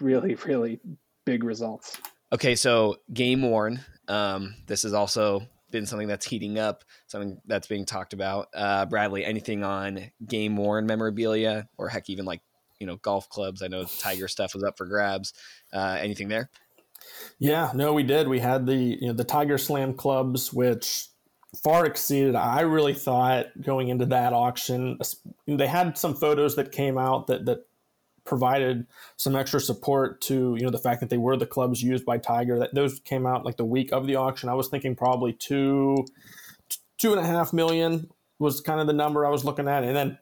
really 0.00 0.34
really 0.46 0.80
big 1.24 1.44
results. 1.44 1.98
Okay, 2.32 2.54
so 2.54 2.96
game 3.12 3.42
worn. 3.42 3.80
Um, 4.08 4.54
this 4.66 4.84
has 4.84 4.94
also 4.94 5.42
been 5.70 5.86
something 5.86 6.08
that's 6.08 6.26
heating 6.26 6.58
up, 6.58 6.84
something 7.06 7.40
that's 7.46 7.66
being 7.66 7.84
talked 7.84 8.12
about. 8.12 8.48
Uh, 8.54 8.86
Bradley, 8.86 9.24
anything 9.24 9.64
on 9.64 10.10
game 10.26 10.56
worn 10.56 10.86
memorabilia 10.86 11.68
or 11.76 11.88
heck, 11.88 12.08
even 12.08 12.24
like, 12.24 12.40
you 12.78 12.86
know, 12.86 12.96
golf 12.96 13.28
clubs? 13.28 13.62
I 13.62 13.68
know 13.68 13.84
Tiger 13.84 14.28
stuff 14.28 14.54
was 14.54 14.64
up 14.64 14.78
for 14.78 14.86
grabs. 14.86 15.32
Uh, 15.72 15.98
anything 16.00 16.28
there? 16.28 16.50
Yeah, 17.38 17.70
no, 17.74 17.92
we 17.92 18.02
did. 18.02 18.28
We 18.28 18.38
had 18.38 18.66
the, 18.66 18.76
you 18.76 19.08
know, 19.08 19.12
the 19.12 19.24
Tiger 19.24 19.58
Slam 19.58 19.94
clubs, 19.94 20.52
which 20.52 21.08
far 21.60 21.86
exceeded. 21.86 22.34
I 22.34 22.62
really 22.62 22.94
thought 22.94 23.46
going 23.60 23.88
into 23.88 24.06
that 24.06 24.32
auction, 24.32 24.98
they 25.46 25.66
had 25.66 25.98
some 25.98 26.14
photos 26.14 26.56
that 26.56 26.72
came 26.72 26.96
out 26.98 27.26
that, 27.26 27.44
that 27.46 27.66
provided 28.24 28.86
some 29.16 29.34
extra 29.34 29.60
support 29.60 30.20
to 30.20 30.54
you 30.56 30.62
know 30.62 30.70
the 30.70 30.78
fact 30.78 31.00
that 31.00 31.10
they 31.10 31.16
were 31.16 31.36
the 31.36 31.46
clubs 31.46 31.82
used 31.82 32.04
by 32.04 32.18
Tiger. 32.18 32.58
That 32.58 32.74
those 32.74 33.00
came 33.00 33.26
out 33.26 33.44
like 33.44 33.56
the 33.56 33.64
week 33.64 33.92
of 33.92 34.06
the 34.06 34.16
auction. 34.16 34.48
I 34.48 34.54
was 34.54 34.68
thinking 34.68 34.94
probably 34.94 35.32
two 35.32 36.06
two 36.98 37.12
and 37.12 37.20
a 37.20 37.26
half 37.26 37.52
million 37.52 38.08
was 38.38 38.60
kind 38.60 38.80
of 38.80 38.86
the 38.86 38.92
number 38.92 39.26
I 39.26 39.30
was 39.30 39.44
looking 39.44 39.68
at, 39.68 39.84
and 39.84 39.96
then 39.96 40.18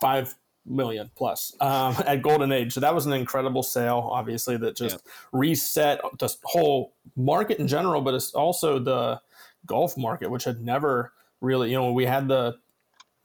five 0.00 0.34
million 0.64 1.10
plus 1.16 1.54
um, 1.60 1.94
at 2.06 2.22
Golden 2.22 2.52
Age. 2.52 2.72
So 2.72 2.80
that 2.80 2.94
was 2.94 3.06
an 3.06 3.12
incredible 3.12 3.62
sale, 3.62 4.08
obviously, 4.10 4.56
that 4.58 4.76
just 4.76 4.96
yeah. 4.96 5.12
reset 5.32 6.00
the 6.18 6.34
whole 6.44 6.94
market 7.16 7.58
in 7.58 7.66
general, 7.66 8.00
but 8.00 8.14
it's 8.14 8.32
also 8.32 8.78
the 8.78 9.20
golf 9.66 9.96
market, 9.96 10.30
which 10.30 10.44
had 10.44 10.60
never 10.60 11.12
really, 11.40 11.70
you 11.70 11.76
know, 11.76 11.92
we 11.92 12.06
had 12.06 12.28
the 12.28 12.56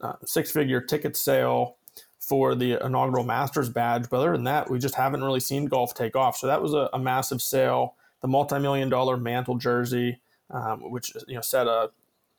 uh, 0.00 0.14
six 0.24 0.50
figure 0.50 0.80
ticket 0.80 1.16
sale 1.16 1.76
for 2.18 2.54
the 2.54 2.84
inaugural 2.84 3.24
Masters 3.24 3.68
badge. 3.68 4.10
But 4.10 4.18
other 4.18 4.32
than 4.32 4.44
that, 4.44 4.70
we 4.70 4.78
just 4.78 4.94
haven't 4.94 5.24
really 5.24 5.40
seen 5.40 5.66
golf 5.66 5.94
take 5.94 6.16
off. 6.16 6.36
So 6.36 6.46
that 6.46 6.62
was 6.62 6.74
a, 6.74 6.90
a 6.92 6.98
massive 6.98 7.40
sale. 7.40 7.94
The 8.20 8.28
multi 8.28 8.58
million 8.58 8.88
dollar 8.88 9.16
Mantle 9.16 9.56
jersey, 9.56 10.20
um, 10.50 10.90
which 10.90 11.12
you 11.26 11.36
know 11.36 11.40
set 11.40 11.66
a, 11.66 11.90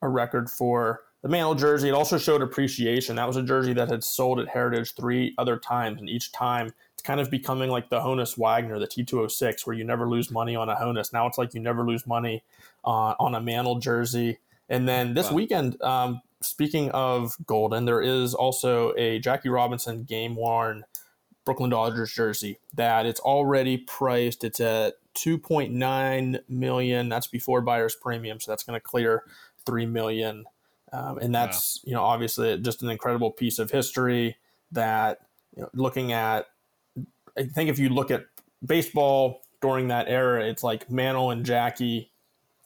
a 0.02 0.10
record 0.10 0.50
for 0.50 1.02
the 1.22 1.30
Mantle 1.30 1.56
jersey. 1.56 1.88
It 1.88 1.94
also 1.94 2.18
showed 2.18 2.42
appreciation. 2.42 3.16
That 3.16 3.28
was 3.28 3.38
a 3.38 3.44
jersey 3.44 3.74
that 3.74 3.90
had 3.90 4.04
sold 4.04 4.40
at 4.40 4.50
Heritage 4.50 4.94
three 4.96 5.34
other 5.38 5.58
times, 5.58 6.00
and 6.00 6.10
each 6.10 6.32
time 6.34 6.74
kind 7.02 7.20
of 7.20 7.30
becoming 7.30 7.70
like 7.70 7.90
the 7.90 8.00
Honus 8.00 8.38
Wagner, 8.38 8.80
the 8.80 8.88
T206, 8.88 9.66
where 9.66 9.76
you 9.76 9.84
never 9.84 10.08
lose 10.08 10.32
money 10.32 10.56
on 10.56 10.70
a 10.70 10.76
Honus. 10.76 11.14
Now 11.14 11.28
it's 11.28 11.38
like 11.38 11.54
you 11.54 11.60
never 11.60 11.86
lose 11.86 12.06
money 12.08 12.44
uh, 12.84 13.16
on 13.20 13.36
a 13.36 13.42
Mantle 13.42 13.80
jersey. 13.80 14.40
And 14.70 14.88
then 14.88 15.14
this 15.14 15.30
wow. 15.30 15.36
weekend, 15.36 15.82
um, 15.82 16.22
speaking 16.42 16.92
of 16.92 17.36
Goldin, 17.46 17.86
there 17.86 18.02
is 18.02 18.34
also 18.34 18.94
a 18.98 19.20
Jackie 19.20 19.50
Robinson 19.50 20.04
game 20.04 20.36
worn 20.36 20.86
Brooklyn 21.46 21.72
Dodgers 21.72 22.14
jersey 22.14 22.60
that 22.76 23.06
it's 23.06 23.20
already 23.20 23.78
priced. 23.78 24.44
It's 24.44 24.60
at 24.60 24.96
2.9 25.16 26.40
million. 26.48 27.10
That's 27.10 27.28
before 27.28 27.62
buyer's 27.62 27.96
premium, 27.96 28.40
so 28.40 28.52
that's 28.52 28.64
going 28.64 28.80
to 28.80 28.84
clear 28.84 29.24
3 29.66 29.86
million. 29.88 30.46
Um, 30.92 31.20
and 31.20 31.34
that's 31.34 31.82
wow. 31.84 31.90
you 31.90 31.94
know 31.96 32.04
obviously 32.04 32.58
just 32.60 32.82
an 32.82 32.90
incredible 32.90 33.32
piece 33.32 33.60
of 33.60 33.70
history 33.72 34.38
that 34.72 35.20
you 35.56 35.64
know, 35.64 35.70
looking 35.74 36.12
at 36.12 36.48
I 37.40 37.44
think 37.44 37.70
if 37.70 37.80
you 37.80 37.90
look 37.90 38.12
at 38.12 38.26
baseball 38.66 39.42
during 39.62 39.88
that 39.88 40.08
era, 40.08 40.46
it's 40.46 40.64
like 40.64 40.92
Mantle 40.92 41.32
and 41.32 41.46
Jackie, 41.46 42.12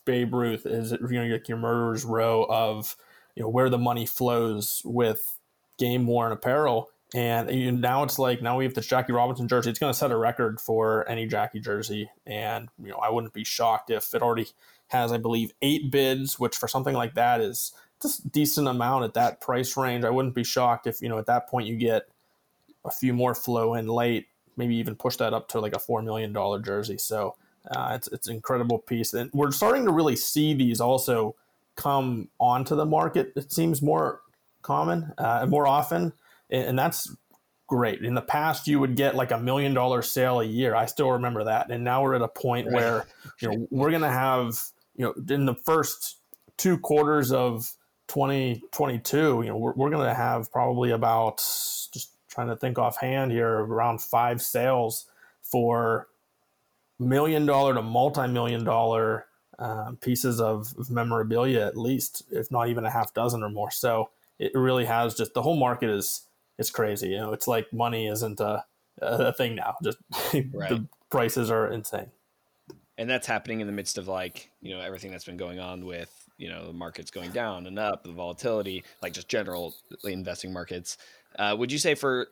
Babe 0.05 0.33
Ruth 0.33 0.65
is 0.65 0.91
you 0.91 0.97
know 0.99 1.25
like 1.25 1.47
your 1.47 1.57
murderer's 1.57 2.03
row 2.03 2.45
of 2.49 2.95
you 3.35 3.43
know 3.43 3.49
where 3.49 3.69
the 3.69 3.77
money 3.77 4.05
flows 4.05 4.81
with 4.83 5.37
game 5.77 6.07
worn 6.07 6.31
apparel. 6.31 6.89
And 7.15 7.79
now 7.79 8.01
it's 8.01 8.17
like 8.17 8.41
now 8.41 8.57
we 8.57 8.63
have 8.63 8.73
the 8.73 8.81
Jackie 8.81 9.13
Robinson 9.13 9.47
jersey. 9.47 9.69
It's 9.69 9.77
going 9.77 9.93
to 9.93 9.97
set 9.97 10.11
a 10.11 10.17
record 10.17 10.59
for 10.59 11.07
any 11.07 11.27
Jackie 11.27 11.59
jersey, 11.59 12.09
and 12.25 12.69
you 12.81 12.89
know 12.89 12.97
I 12.97 13.11
wouldn't 13.11 13.33
be 13.33 13.43
shocked 13.43 13.91
if 13.91 14.15
it 14.15 14.23
already 14.23 14.47
has, 14.87 15.11
I 15.11 15.17
believe, 15.17 15.51
eight 15.61 15.91
bids, 15.91 16.39
which 16.39 16.57
for 16.57 16.67
something 16.67 16.95
like 16.95 17.13
that 17.13 17.39
is 17.39 17.71
just 18.01 18.31
decent 18.31 18.67
amount 18.67 19.05
at 19.05 19.13
that 19.13 19.41
price 19.41 19.77
range. 19.77 20.05
I 20.05 20.09
wouldn't 20.09 20.33
be 20.33 20.43
shocked 20.43 20.87
if 20.87 21.03
you 21.03 21.09
know 21.09 21.19
at 21.19 21.27
that 21.27 21.47
point 21.47 21.67
you 21.67 21.75
get 21.75 22.07
a 22.83 22.91
few 22.91 23.13
more 23.13 23.35
flow 23.35 23.75
in 23.75 23.87
late, 23.87 24.27
maybe 24.57 24.75
even 24.75 24.95
push 24.95 25.17
that 25.17 25.33
up 25.33 25.47
to 25.49 25.59
like 25.59 25.73
a 25.73 25.79
four 25.79 26.01
million 26.01 26.33
dollar 26.33 26.59
jersey. 26.59 26.97
So 26.97 27.35
uh, 27.71 27.93
it's 27.95 28.07
it's 28.09 28.27
an 28.27 28.35
incredible 28.35 28.79
piece, 28.79 29.13
and 29.13 29.29
we're 29.33 29.51
starting 29.51 29.85
to 29.85 29.91
really 29.91 30.15
see 30.15 30.53
these 30.53 30.81
also 30.81 31.35
come 31.75 32.29
onto 32.39 32.75
the 32.75 32.85
market. 32.85 33.33
It 33.35 33.51
seems 33.51 33.81
more 33.81 34.21
common, 34.61 35.13
uh, 35.17 35.45
more 35.47 35.67
often, 35.67 36.13
and 36.49 36.77
that's 36.77 37.15
great. 37.67 38.03
In 38.03 38.13
the 38.13 38.21
past, 38.21 38.67
you 38.67 38.79
would 38.79 38.95
get 38.95 39.15
like 39.15 39.31
a 39.31 39.37
million 39.37 39.73
dollar 39.73 40.01
sale 40.01 40.41
a 40.41 40.45
year. 40.45 40.75
I 40.75 40.85
still 40.85 41.11
remember 41.11 41.45
that, 41.45 41.71
and 41.71 41.83
now 41.83 42.03
we're 42.03 42.15
at 42.15 42.21
a 42.21 42.27
point 42.27 42.67
right. 42.67 42.75
where 42.75 43.05
you 43.41 43.49
know 43.49 43.67
we're 43.71 43.91
gonna 43.91 44.11
have 44.11 44.59
you 44.95 45.05
know 45.05 45.33
in 45.33 45.45
the 45.45 45.55
first 45.55 46.17
two 46.57 46.77
quarters 46.77 47.31
of 47.31 47.71
2022, 48.09 49.17
you 49.17 49.49
know 49.49 49.57
we're, 49.57 49.73
we're 49.73 49.89
gonna 49.89 50.13
have 50.13 50.51
probably 50.51 50.91
about 50.91 51.37
just 51.37 52.12
trying 52.33 52.47
to 52.47 52.55
think 52.55 52.79
offhand 52.79 53.31
here 53.31 53.47
around 53.47 54.01
five 54.01 54.41
sales 54.41 55.05
for 55.41 56.07
million 56.99 57.45
dollar 57.45 57.73
to 57.73 57.81
multi 57.81 58.27
million 58.27 58.63
dollar 58.63 59.25
um, 59.59 59.97
pieces 59.97 60.41
of, 60.41 60.73
of, 60.79 60.89
memorabilia 60.89 61.65
at 61.65 61.77
least, 61.77 62.23
if 62.31 62.49
not 62.51 62.69
even 62.69 62.85
a 62.85 62.89
half 62.89 63.13
dozen 63.13 63.43
or 63.43 63.49
more. 63.49 63.69
So 63.69 64.09
it 64.39 64.51
really 64.55 64.85
has 64.85 65.13
just 65.13 65.33
the 65.35 65.43
whole 65.43 65.55
market 65.55 65.89
is 65.89 66.23
it's 66.57 66.71
crazy. 66.71 67.09
You 67.09 67.17
know, 67.17 67.33
it's 67.33 67.47
like 67.47 67.71
money 67.71 68.07
isn't 68.07 68.39
a, 68.39 68.65
a 68.99 69.31
thing 69.33 69.55
now. 69.55 69.75
Just 69.83 69.97
right. 70.33 70.69
the 70.69 70.85
prices 71.09 71.51
are 71.51 71.67
insane. 71.71 72.11
And 72.97 73.09
that's 73.09 73.27
happening 73.27 73.59
in 73.59 73.67
the 73.67 73.73
midst 73.73 73.97
of 73.97 74.07
like 74.07 74.49
you 74.61 74.75
know 74.75 74.81
everything 74.81 75.11
that's 75.11 75.25
been 75.25 75.37
going 75.37 75.59
on 75.59 75.85
with 75.85 76.11
you 76.37 76.49
know 76.49 76.67
the 76.67 76.73
markets 76.73 77.11
going 77.11 77.31
down 77.31 77.67
and 77.67 77.77
up, 77.77 78.03
the 78.03 78.11
volatility, 78.11 78.83
like 79.01 79.13
just 79.13 79.27
general 79.27 79.75
investing 80.03 80.51
markets. 80.51 80.97
Uh, 81.37 81.55
would 81.57 81.71
you 81.71 81.77
say 81.77 81.95
for 81.95 82.27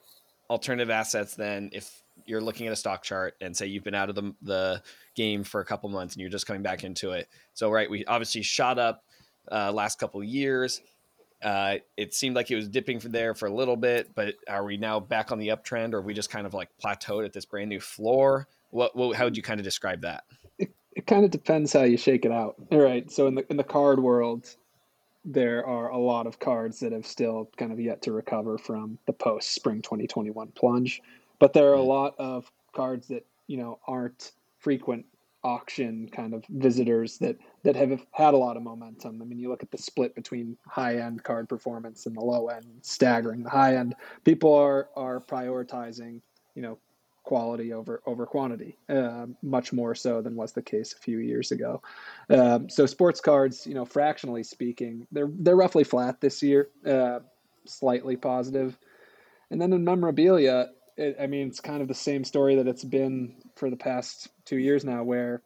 alternative 0.49 0.89
assets, 0.89 1.35
then, 1.35 1.69
if 1.73 2.01
you're 2.25 2.41
looking 2.41 2.67
at 2.67 2.73
a 2.73 2.75
stock 2.75 3.03
chart 3.03 3.35
and 3.41 3.55
say 3.55 3.65
you've 3.65 3.83
been 3.83 3.95
out 3.95 4.09
of 4.09 4.15
the, 4.15 4.33
the 4.41 4.81
game 5.15 5.43
for 5.43 5.61
a 5.61 5.65
couple 5.65 5.89
months 5.89 6.13
and 6.13 6.21
you're 6.21 6.29
just 6.29 6.45
coming 6.45 6.61
back 6.61 6.83
into 6.83 7.11
it. 7.11 7.27
So, 7.53 7.71
right, 7.71 7.89
we 7.89 8.05
obviously 8.05 8.41
shot 8.41 8.77
up 8.77 9.03
uh, 9.51 9.71
last 9.71 9.99
couple 9.99 10.23
years. 10.23 10.81
Uh, 11.41 11.77
it 11.97 12.13
seemed 12.13 12.35
like 12.35 12.51
it 12.51 12.55
was 12.55 12.67
dipping 12.67 12.99
from 12.99 13.11
there 13.11 13.33
for 13.33 13.47
a 13.47 13.53
little 13.53 13.75
bit, 13.75 14.13
but 14.13 14.35
are 14.47 14.63
we 14.63 14.77
now 14.77 14.99
back 14.99 15.31
on 15.31 15.39
the 15.39 15.47
uptrend, 15.47 15.93
or 15.93 15.97
are 15.97 16.01
we 16.01 16.13
just 16.13 16.29
kind 16.29 16.45
of 16.45 16.53
like 16.53 16.69
plateaued 16.83 17.25
at 17.25 17.33
this 17.33 17.45
brand 17.45 17.69
new 17.69 17.79
floor? 17.79 18.47
What, 18.69 18.95
what 18.95 19.15
how 19.15 19.25
would 19.25 19.35
you 19.35 19.43
kind 19.43 19.59
of 19.59 19.63
describe 19.63 20.01
that? 20.01 20.23
It, 20.59 20.69
it 20.95 21.07
kind 21.07 21.25
of 21.25 21.31
depends 21.31 21.73
how 21.73 21.83
you 21.83 21.97
shake 21.97 22.25
it 22.25 22.31
out. 22.31 22.55
All 22.71 22.79
right, 22.79 23.09
so 23.09 23.25
in 23.25 23.35
the 23.35 23.45
in 23.49 23.57
the 23.57 23.63
card 23.63 23.99
world, 23.99 24.55
there 25.23 25.65
are 25.65 25.89
a 25.89 25.97
lot 25.97 26.27
of 26.27 26.39
cards 26.39 26.79
that 26.79 26.91
have 26.91 27.05
still 27.05 27.49
kind 27.57 27.71
of 27.71 27.79
yet 27.79 28.01
to 28.03 28.11
recover 28.11 28.57
from 28.57 28.97
the 29.05 29.13
post 29.13 29.51
spring 29.51 29.81
2021 29.81 30.47
plunge. 30.49 31.01
But 31.39 31.53
there 31.53 31.69
are 31.69 31.75
a 31.75 31.81
lot 31.81 32.15
of 32.17 32.51
cards 32.73 33.07
that 33.07 33.25
you 33.47 33.57
know 33.57 33.79
aren't 33.87 34.31
frequent 34.59 35.05
auction 35.43 36.07
kind 36.11 36.33
of 36.33 36.43
visitors 36.49 37.17
that 37.17 37.37
that 37.63 37.75
have 37.75 38.05
had 38.11 38.33
a 38.33 38.37
lot 38.37 38.57
of 38.57 38.63
momentum. 38.63 39.21
I 39.21 39.25
mean, 39.25 39.39
you 39.39 39.49
look 39.49 39.63
at 39.63 39.71
the 39.71 39.77
split 39.77 40.15
between 40.15 40.57
high 40.67 40.97
end 40.97 41.23
card 41.23 41.49
performance 41.49 42.05
and 42.05 42.15
the 42.15 42.21
low 42.21 42.47
end, 42.47 42.65
staggering. 42.81 43.43
The 43.43 43.49
high 43.49 43.75
end 43.75 43.95
people 44.23 44.53
are 44.53 44.89
are 44.95 45.19
prioritizing, 45.19 46.21
you 46.55 46.61
know, 46.61 46.77
quality 47.23 47.73
over 47.73 48.01
over 48.05 48.25
quantity, 48.25 48.77
uh, 48.89 49.27
much 49.41 49.71
more 49.73 49.95
so 49.95 50.21
than 50.21 50.35
was 50.35 50.53
the 50.53 50.61
case 50.61 50.93
a 50.93 50.97
few 50.97 51.19
years 51.19 51.51
ago. 51.51 51.81
Um, 52.29 52.69
so 52.69 52.85
sports 52.85 53.21
cards, 53.21 53.67
you 53.67 53.73
know, 53.73 53.85
fractionally 53.85 54.43
speaking, 54.43 55.07
they're 55.11 55.31
they're 55.31 55.55
roughly 55.55 55.83
flat 55.83 56.21
this 56.21 56.41
year, 56.41 56.69
uh, 56.85 57.19
slightly 57.65 58.15
positive. 58.15 58.77
And 59.49 59.61
then 59.61 59.73
in 59.73 59.83
memorabilia, 59.83 60.69
it, 60.97 61.17
I 61.19 61.27
mean, 61.27 61.47
it's 61.47 61.59
kind 61.59 61.81
of 61.81 61.87
the 61.87 61.93
same 61.93 62.23
story 62.23 62.55
that 62.55 62.67
it's 62.67 62.83
been 62.83 63.35
for 63.55 63.69
the 63.69 63.77
past 63.77 64.29
two 64.45 64.57
years 64.57 64.83
now, 64.83 65.03
where 65.03 65.41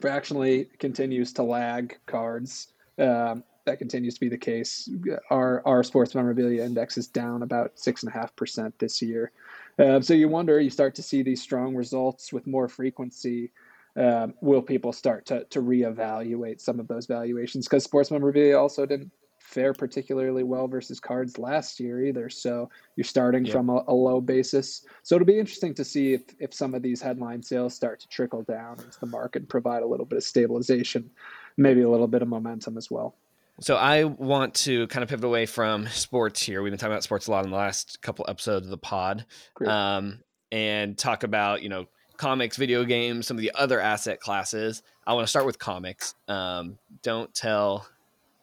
fractionally 0.00 0.68
continues 0.78 1.32
to 1.34 1.42
lag 1.42 1.98
cards. 2.06 2.68
Um, 2.98 3.44
that 3.64 3.78
continues 3.78 4.14
to 4.14 4.20
be 4.20 4.28
the 4.28 4.38
case. 4.38 4.90
Our 5.30 5.62
our 5.66 5.82
sports 5.82 6.14
memorabilia 6.14 6.64
index 6.64 6.98
is 6.98 7.06
down 7.06 7.42
about 7.42 7.78
six 7.78 8.02
and 8.02 8.10
a 8.10 8.12
half 8.12 8.34
percent 8.36 8.78
this 8.78 9.00
year. 9.00 9.32
Uh, 9.78 10.00
so 10.00 10.14
you 10.14 10.28
wonder, 10.28 10.60
you 10.60 10.70
start 10.70 10.94
to 10.96 11.02
see 11.02 11.22
these 11.22 11.42
strong 11.42 11.74
results 11.74 12.32
with 12.32 12.46
more 12.46 12.68
frequency. 12.68 13.52
Um, 13.94 14.34
will 14.40 14.62
people 14.62 14.92
start 14.92 15.26
to 15.26 15.44
to 15.44 15.60
reevaluate 15.60 16.60
some 16.60 16.80
of 16.80 16.88
those 16.88 17.06
valuations? 17.06 17.66
Because 17.66 17.84
sports 17.84 18.10
memorabilia 18.10 18.58
also 18.58 18.86
didn't 18.86 19.12
fare 19.38 19.74
particularly 19.74 20.42
well 20.44 20.66
versus 20.66 20.98
cards 20.98 21.38
last 21.38 21.78
year 21.78 22.04
either. 22.04 22.30
So 22.30 22.70
you're 22.96 23.04
starting 23.04 23.44
from 23.44 23.68
a, 23.68 23.84
a, 23.88 23.92
low 23.92 24.20
basis. 24.20 24.86
So 25.02 25.14
it'll 25.14 25.26
be 25.26 25.38
interesting 25.38 25.74
to 25.74 25.84
see 25.84 26.14
if, 26.14 26.22
if 26.38 26.54
some 26.54 26.74
of 26.74 26.80
these 26.80 27.02
headline 27.02 27.42
sales 27.42 27.74
start 27.74 28.00
to 28.00 28.08
trickle 28.08 28.44
down 28.44 28.78
into 28.78 28.98
the 29.00 29.06
market 29.06 29.42
and 29.42 29.48
provide 29.48 29.82
a 29.82 29.86
little 29.86 30.06
bit 30.06 30.18
of 30.18 30.24
stabilization, 30.24 31.10
maybe 31.56 31.82
a 31.82 31.90
little 31.90 32.06
bit 32.06 32.22
of 32.22 32.28
momentum 32.28 32.78
as 32.78 32.90
well. 32.90 33.16
So 33.62 33.76
I 33.76 34.02
want 34.02 34.54
to 34.54 34.88
kind 34.88 35.04
of 35.04 35.08
pivot 35.08 35.24
away 35.24 35.46
from 35.46 35.86
sports 35.86 36.42
here. 36.42 36.62
We've 36.62 36.72
been 36.72 36.80
talking 36.80 36.92
about 36.92 37.04
sports 37.04 37.28
a 37.28 37.30
lot 37.30 37.44
in 37.44 37.52
the 37.52 37.56
last 37.56 38.02
couple 38.02 38.24
episodes 38.28 38.66
of 38.66 38.72
the 38.72 38.76
pod, 38.76 39.24
um, 39.64 40.18
and 40.50 40.98
talk 40.98 41.22
about 41.22 41.62
you 41.62 41.68
know 41.68 41.86
comics, 42.16 42.56
video 42.56 42.84
games, 42.84 43.28
some 43.28 43.36
of 43.36 43.40
the 43.40 43.52
other 43.54 43.80
asset 43.80 44.18
classes. 44.18 44.82
I 45.06 45.12
want 45.12 45.26
to 45.26 45.30
start 45.30 45.46
with 45.46 45.60
comics. 45.60 46.16
Um, 46.26 46.76
don't 47.02 47.32
tell 47.36 47.86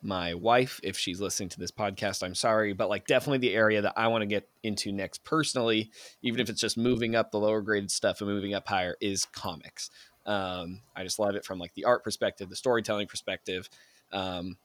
my 0.02 0.36
wife 0.36 0.80
if 0.84 0.98
she's 0.98 1.20
listening 1.20 1.50
to 1.50 1.60
this 1.60 1.72
podcast 1.72 2.24
i'm 2.24 2.34
sorry 2.34 2.72
but 2.72 2.88
like 2.88 3.06
definitely 3.06 3.38
the 3.38 3.54
area 3.54 3.82
that 3.82 3.92
i 3.98 4.08
want 4.08 4.22
to 4.22 4.26
get 4.26 4.48
into 4.64 4.94
next 4.94 5.22
personally 5.26 5.92
even 6.22 6.40
if 6.40 6.50
it's 6.50 6.62
just 6.62 6.78
moving 6.78 7.18
up 7.18 7.32
the 7.32 7.38
lower 7.38 7.62
graded 7.62 7.92
stuff 7.92 8.22
and 8.22 8.30
moving 8.30 8.54
up 8.54 8.66
higher 8.66 8.96
is 9.02 9.26
comics 9.26 9.90
um, 10.26 10.80
i 10.96 11.04
just 11.04 11.20
love 11.20 11.36
it 11.36 11.44
from 11.44 11.60
like 11.60 11.74
the 11.74 11.84
art 11.84 12.02
perspective 12.02 12.48
the 12.48 12.56
storytelling 12.56 13.08
perspective 13.08 13.70
um, 14.14 14.56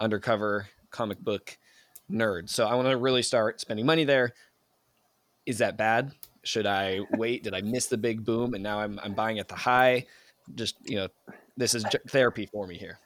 undercover 0.00 0.68
comic 0.90 1.20
book 1.20 1.56
nerd. 2.10 2.48
So 2.48 2.66
i 2.66 2.74
want 2.74 2.88
to 2.88 2.96
really 2.96 3.22
start 3.22 3.60
spending 3.60 3.86
money 3.86 4.04
there. 4.04 4.34
Is 5.46 5.58
that 5.58 5.76
bad? 5.76 6.12
Should 6.42 6.66
i 6.66 7.00
wait? 7.12 7.44
Did 7.44 7.54
i 7.54 7.60
miss 7.60 7.86
the 7.86 7.98
big 7.98 8.24
boom 8.24 8.54
and 8.54 8.62
now 8.62 8.80
i'm, 8.80 8.98
I'm 9.02 9.14
buying 9.14 9.38
at 9.38 9.48
the 9.48 9.54
high? 9.54 10.06
Just 10.54 10.76
you 10.84 10.96
know 10.96 11.08
this 11.56 11.74
is 11.74 11.84
therapy 12.08 12.46
for 12.46 12.66
me 12.66 12.76
here. 12.76 12.98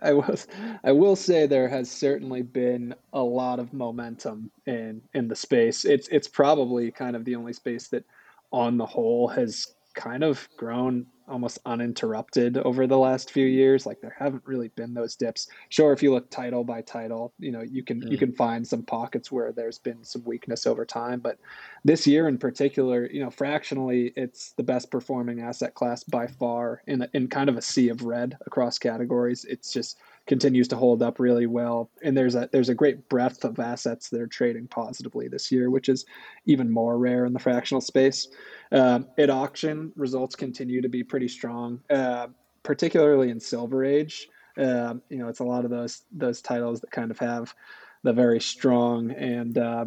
I 0.00 0.12
was 0.12 0.46
I 0.84 0.92
will 0.92 1.16
say 1.16 1.46
there 1.46 1.68
has 1.68 1.90
certainly 1.90 2.42
been 2.42 2.94
a 3.12 3.22
lot 3.22 3.58
of 3.58 3.72
momentum 3.72 4.50
in 4.66 5.02
in 5.14 5.28
the 5.28 5.36
space. 5.36 5.84
It's 5.84 6.08
it's 6.08 6.28
probably 6.28 6.90
kind 6.90 7.16
of 7.16 7.24
the 7.24 7.34
only 7.34 7.52
space 7.52 7.88
that 7.88 8.04
on 8.52 8.76
the 8.76 8.86
whole 8.86 9.28
has 9.28 9.74
kind 9.94 10.24
of 10.24 10.48
grown 10.56 11.06
almost 11.28 11.58
uninterrupted 11.64 12.58
over 12.58 12.86
the 12.86 12.98
last 12.98 13.30
few 13.30 13.46
years. 13.46 13.86
Like 13.86 14.00
there 14.00 14.14
haven't 14.18 14.42
really 14.44 14.68
been 14.68 14.94
those 14.94 15.16
dips. 15.16 15.48
Sure, 15.70 15.92
if 15.92 16.02
you 16.02 16.12
look 16.12 16.30
title 16.30 16.64
by 16.64 16.82
title, 16.82 17.32
you 17.38 17.52
know 17.52 17.62
you 17.62 17.82
can 17.82 18.00
mm. 18.00 18.10
you 18.10 18.18
can 18.18 18.32
find 18.32 18.66
some 18.66 18.82
pockets 18.82 19.32
where 19.32 19.52
there's 19.52 19.78
been 19.78 20.04
some 20.04 20.24
weakness 20.24 20.66
over 20.66 20.84
time. 20.84 21.20
But 21.20 21.38
this 21.84 22.06
year 22.06 22.28
in 22.28 22.38
particular, 22.38 23.08
you 23.10 23.22
know, 23.22 23.30
fractionally, 23.30 24.12
it's 24.16 24.52
the 24.52 24.62
best 24.62 24.90
performing 24.90 25.40
asset 25.40 25.74
class 25.74 26.04
by 26.04 26.26
far 26.26 26.82
in 26.86 27.02
a, 27.02 27.08
in 27.14 27.28
kind 27.28 27.48
of 27.48 27.56
a 27.56 27.62
sea 27.62 27.88
of 27.88 28.02
red 28.02 28.36
across 28.46 28.78
categories. 28.78 29.44
It's 29.44 29.72
just 29.72 29.98
continues 30.26 30.68
to 30.68 30.76
hold 30.76 31.02
up 31.02 31.18
really 31.18 31.46
well. 31.46 31.90
And 32.02 32.16
there's 32.16 32.34
a 32.34 32.48
there's 32.52 32.68
a 32.68 32.74
great 32.74 33.08
breadth 33.08 33.44
of 33.44 33.58
assets 33.58 34.08
that 34.10 34.20
are 34.20 34.26
trading 34.26 34.68
positively 34.68 35.28
this 35.28 35.50
year, 35.50 35.70
which 35.70 35.88
is 35.88 36.04
even 36.46 36.70
more 36.70 36.98
rare 36.98 37.24
in 37.24 37.32
the 37.32 37.38
fractional 37.38 37.80
space. 37.80 38.28
Um, 38.70 39.08
at 39.18 39.30
auction, 39.30 39.92
results 39.96 40.36
continue 40.36 40.80
to 40.82 40.88
be 40.88 41.02
pretty 41.02 41.28
strong, 41.28 41.80
uh, 41.90 42.28
particularly 42.62 43.30
in 43.30 43.40
Silver 43.40 43.84
Age. 43.84 44.28
Um, 44.56 45.02
you 45.08 45.18
know, 45.18 45.28
it's 45.28 45.40
a 45.40 45.44
lot 45.44 45.64
of 45.64 45.70
those 45.70 46.02
those 46.12 46.40
titles 46.40 46.80
that 46.80 46.90
kind 46.90 47.10
of 47.10 47.18
have 47.18 47.54
the 48.02 48.12
very 48.12 48.40
strong 48.40 49.12
and 49.12 49.56
uh, 49.58 49.86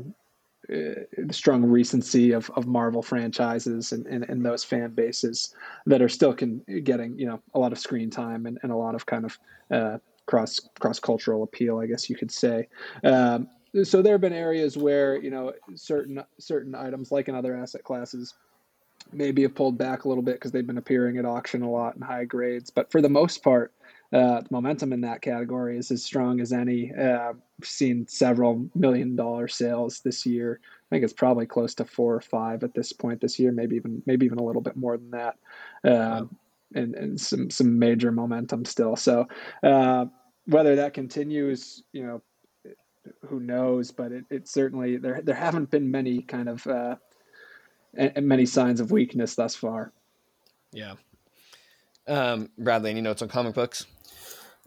the 0.68 1.08
strong 1.32 1.64
recency 1.64 2.32
of, 2.32 2.50
of 2.56 2.66
Marvel 2.66 3.02
franchises 3.02 3.92
and, 3.92 4.08
and, 4.08 4.24
and, 4.24 4.44
those 4.44 4.64
fan 4.64 4.90
bases 4.92 5.54
that 5.86 6.02
are 6.02 6.10
still 6.10 6.34
can, 6.34 6.64
getting 6.84 7.18
you 7.20 7.28
know 7.28 7.40
a 7.54 7.60
lot 7.60 7.72
of 7.72 7.78
screen 7.78 8.10
time 8.10 8.46
and, 8.46 8.58
and 8.64 8.72
a 8.72 8.76
lot 8.76 8.96
of 8.96 9.06
kind 9.06 9.26
of 9.26 9.40
uh, 9.70 9.98
cross 10.26 10.60
cross 10.80 11.00
cultural 11.00 11.44
appeal, 11.44 11.80
I 11.80 11.88
guess 11.88 12.10
you 12.10 12.16
could 12.16 12.32
say. 12.32 12.68
Um, 13.04 13.48
so 13.84 14.02
there 14.02 14.14
have 14.14 14.22
been 14.22 14.34
areas 14.34 14.78
where 14.78 15.18
you 15.22 15.30
know 15.30 15.54
certain 15.76 16.24
certain 16.40 16.76
items, 16.76 17.12
like 17.12 17.28
in 17.28 17.36
other 17.36 17.56
asset 17.56 17.84
classes, 17.84 18.34
maybe 19.12 19.42
have 19.44 19.56
pulled 19.56 19.78
back 19.78 20.06
a 20.06 20.08
little 20.08 20.24
bit 20.24 20.36
because 20.36 20.52
they've 20.52 20.68
been 20.68 20.78
appearing 20.78 21.18
at 21.18 21.26
auction 21.26 21.62
a 21.62 21.70
lot 21.70 21.96
in 21.96 22.02
high 22.02 22.26
grades. 22.26 22.70
But 22.70 22.92
for 22.92 23.02
the 23.02 23.10
most 23.10 23.44
part, 23.44 23.74
uh, 24.14 24.42
the 24.42 24.48
momentum 24.50 24.94
in 24.94 25.02
that 25.02 25.22
category 25.22 25.78
is 25.78 25.92
as 25.92 26.04
strong 26.04 26.40
as 26.40 26.54
any. 26.54 26.94
Uh, 26.94 27.34
seen 27.64 28.08
several 28.08 28.70
million 28.76 29.16
dollar 29.16 29.48
sales 29.48 30.02
this 30.02 30.26
year. 30.26 30.60
I 30.64 30.96
think 30.96 31.04
it's 31.04 31.14
probably 31.14 31.46
close 31.46 31.74
to 31.76 31.86
four 31.86 32.16
or 32.16 32.22
five 32.22 32.64
at 32.64 32.74
this 32.74 32.94
point 32.94 33.22
this 33.22 33.40
year, 33.40 33.52
maybe 33.52 33.76
even 33.76 34.04
maybe 34.06 34.26
even 34.26 34.40
a 34.40 34.44
little 34.44 34.62
bit 34.62 34.76
more 34.76 34.98
than 34.98 35.12
that. 35.12 35.38
Uh, 35.84 36.26
and, 36.74 36.96
and 36.96 37.20
some 37.20 37.50
some 37.50 37.78
major 37.78 38.12
momentum 38.12 38.66
still. 38.66 38.96
So 38.96 39.28
uh, 39.64 40.06
whether 40.46 40.76
that 40.76 40.94
continues, 40.94 41.84
you 41.92 42.04
know, 42.06 42.22
who 43.28 43.40
knows? 43.40 43.92
But 43.92 44.12
it, 44.12 44.26
it 44.30 44.48
certainly 44.48 44.98
there 44.98 45.22
there 45.24 45.36
haven't 45.36 45.70
been 45.72 45.90
many 45.90 46.22
kind 46.22 46.50
of 46.50 46.66
uh, 46.68 46.96
many 48.22 48.46
signs 48.46 48.80
of 48.80 48.92
weakness 48.92 49.36
thus 49.36 49.56
far. 49.56 49.94
Yeah. 50.72 50.96
Um, 52.08 52.50
Bradley, 52.58 52.92
any 52.92 53.02
notes 53.02 53.22
on 53.22 53.30
comic 53.30 53.56
books? 53.56 53.86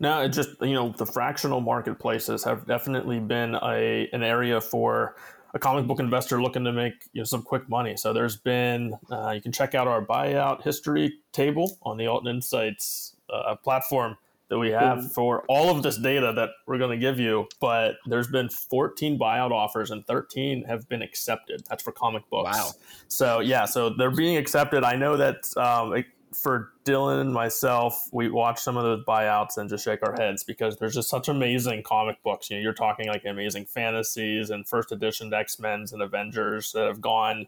No, 0.00 0.23
it 0.23 0.28
just 0.28 0.50
you 0.61 0.75
know 0.75 0.95
the 0.97 1.07
fractional 1.07 1.61
marketplaces 1.61 2.45
have 2.45 2.67
definitely 2.67 3.19
been 3.19 3.57
a 3.57 4.09
an 4.12 4.23
area 4.23 4.61
for 4.61 5.17
a 5.55 5.59
comic 5.59 5.87
book 5.87 6.00
investor 6.00 6.40
looking 6.43 6.64
to 6.64 6.73
make 6.73 6.95
you 7.12 7.21
know 7.21 7.25
some 7.25 7.43
quick 7.43 7.69
money. 7.69 7.97
So 7.97 8.12
there's 8.12 8.37
been 8.37 8.95
uh, 9.11 9.31
you 9.31 9.40
can 9.40 9.52
check 9.52 9.75
out 9.75 9.87
our 9.87 10.05
buyout 10.05 10.62
history 10.62 11.19
table 11.33 11.78
on 11.83 11.97
the 11.97 12.05
Altan 12.05 12.28
Insights 12.28 13.17
uh, 13.33 13.55
platform 13.57 14.17
that 14.49 14.59
we 14.59 14.71
have 14.71 15.12
for 15.12 15.45
all 15.49 15.71
of 15.71 15.83
this 15.83 15.99
data 15.99 16.33
that 16.35 16.50
we're 16.67 16.78
going 16.78 16.90
to 16.90 16.97
give 16.97 17.19
you. 17.21 17.47
But 17.61 17.97
there's 18.07 18.28
been 18.28 18.49
14 18.49 19.19
buyout 19.19 19.50
offers 19.50 19.90
and 19.90 20.07
13 20.07 20.64
have 20.64 20.88
been 20.88 21.02
accepted. 21.02 21.64
That's 21.69 21.83
for 21.83 21.93
comic 21.93 22.28
books. 22.31 22.57
Wow. 22.57 22.71
So 23.09 23.40
yeah, 23.40 23.67
so 23.67 23.90
they're 23.90 24.11
being 24.11 24.37
accepted. 24.37 24.85
I 24.85 24.97
know 24.97 25.17
that 25.19 25.55
um, 25.57 25.95
it, 25.95 26.07
for 26.35 26.73
Dylan 26.85 27.21
and 27.21 27.33
myself, 27.33 28.09
we 28.13 28.29
watch 28.29 28.61
some 28.61 28.77
of 28.77 28.85
those 28.85 29.05
buyouts 29.05 29.57
and 29.57 29.69
just 29.69 29.85
shake 29.85 30.03
our 30.03 30.15
heads 30.15 30.45
because 30.45 30.77
there's 30.77 30.95
just 30.95 31.09
such 31.09 31.29
amazing 31.29 31.83
comic 31.83 32.23
books. 32.23 32.51
You 32.51 32.57
know, 32.57 32.63
you're 32.63 32.73
talking 32.73 33.09
like 33.09 33.25
amazing 33.25 33.67
fantasies 33.67 34.51
and 34.51 34.67
first 34.67 34.93
edition 34.93 35.33
X 35.33 35.59
Men's 35.59 35.93
and 35.93 36.03
Avengers 36.03 36.73
that 36.73 36.87
have 36.87 37.01
gone, 37.01 37.47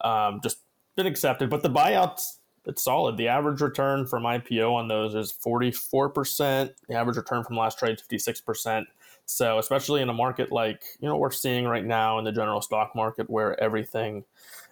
um, 0.00 0.40
just 0.42 0.58
been 0.96 1.06
accepted. 1.06 1.50
But 1.50 1.62
the 1.62 1.70
buyouts, 1.70 2.36
it's 2.64 2.84
solid. 2.84 3.16
The 3.16 3.28
average 3.28 3.60
return 3.60 4.06
from 4.06 4.22
IPO 4.22 4.72
on 4.72 4.88
those 4.88 5.14
is 5.14 5.32
44%. 5.32 6.70
The 6.88 6.94
average 6.94 7.16
return 7.16 7.44
from 7.44 7.56
last 7.56 7.78
trade, 7.78 7.98
56%. 7.98 8.84
So, 9.24 9.58
especially 9.58 10.02
in 10.02 10.08
a 10.08 10.12
market 10.12 10.50
like 10.52 10.82
you 11.00 11.08
know 11.08 11.16
we're 11.16 11.30
seeing 11.30 11.64
right 11.64 11.84
now 11.84 12.18
in 12.18 12.24
the 12.24 12.32
general 12.32 12.60
stock 12.60 12.94
market, 12.94 13.30
where 13.30 13.60
everything, 13.62 14.24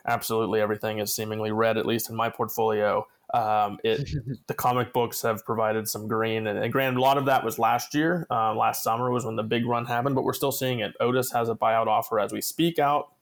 absolutely 0.06 0.60
everything, 0.60 0.98
is 0.98 1.14
seemingly 1.14 1.52
red, 1.52 1.78
at 1.78 1.86
least 1.86 2.10
in 2.10 2.16
my 2.16 2.28
portfolio. 2.28 3.06
Um, 3.32 3.78
it 3.84 4.08
the 4.46 4.54
comic 4.54 4.92
books 4.92 5.22
have 5.22 5.44
provided 5.44 5.88
some 5.88 6.08
green, 6.08 6.46
and, 6.46 6.58
and 6.58 6.72
granted, 6.72 6.98
a 6.98 7.02
lot 7.02 7.18
of 7.18 7.26
that 7.26 7.44
was 7.44 7.58
last 7.58 7.94
year. 7.94 8.26
Uh, 8.30 8.54
last 8.54 8.82
summer 8.82 9.10
was 9.10 9.24
when 9.24 9.36
the 9.36 9.42
big 9.42 9.66
run 9.66 9.86
happened, 9.86 10.14
but 10.14 10.24
we're 10.24 10.32
still 10.32 10.52
seeing 10.52 10.80
it. 10.80 10.94
Otis 11.00 11.32
has 11.32 11.48
a 11.48 11.54
buyout 11.54 11.86
offer 11.86 12.18
as 12.18 12.32
we 12.32 12.40
speak 12.40 12.78
out 12.78 13.12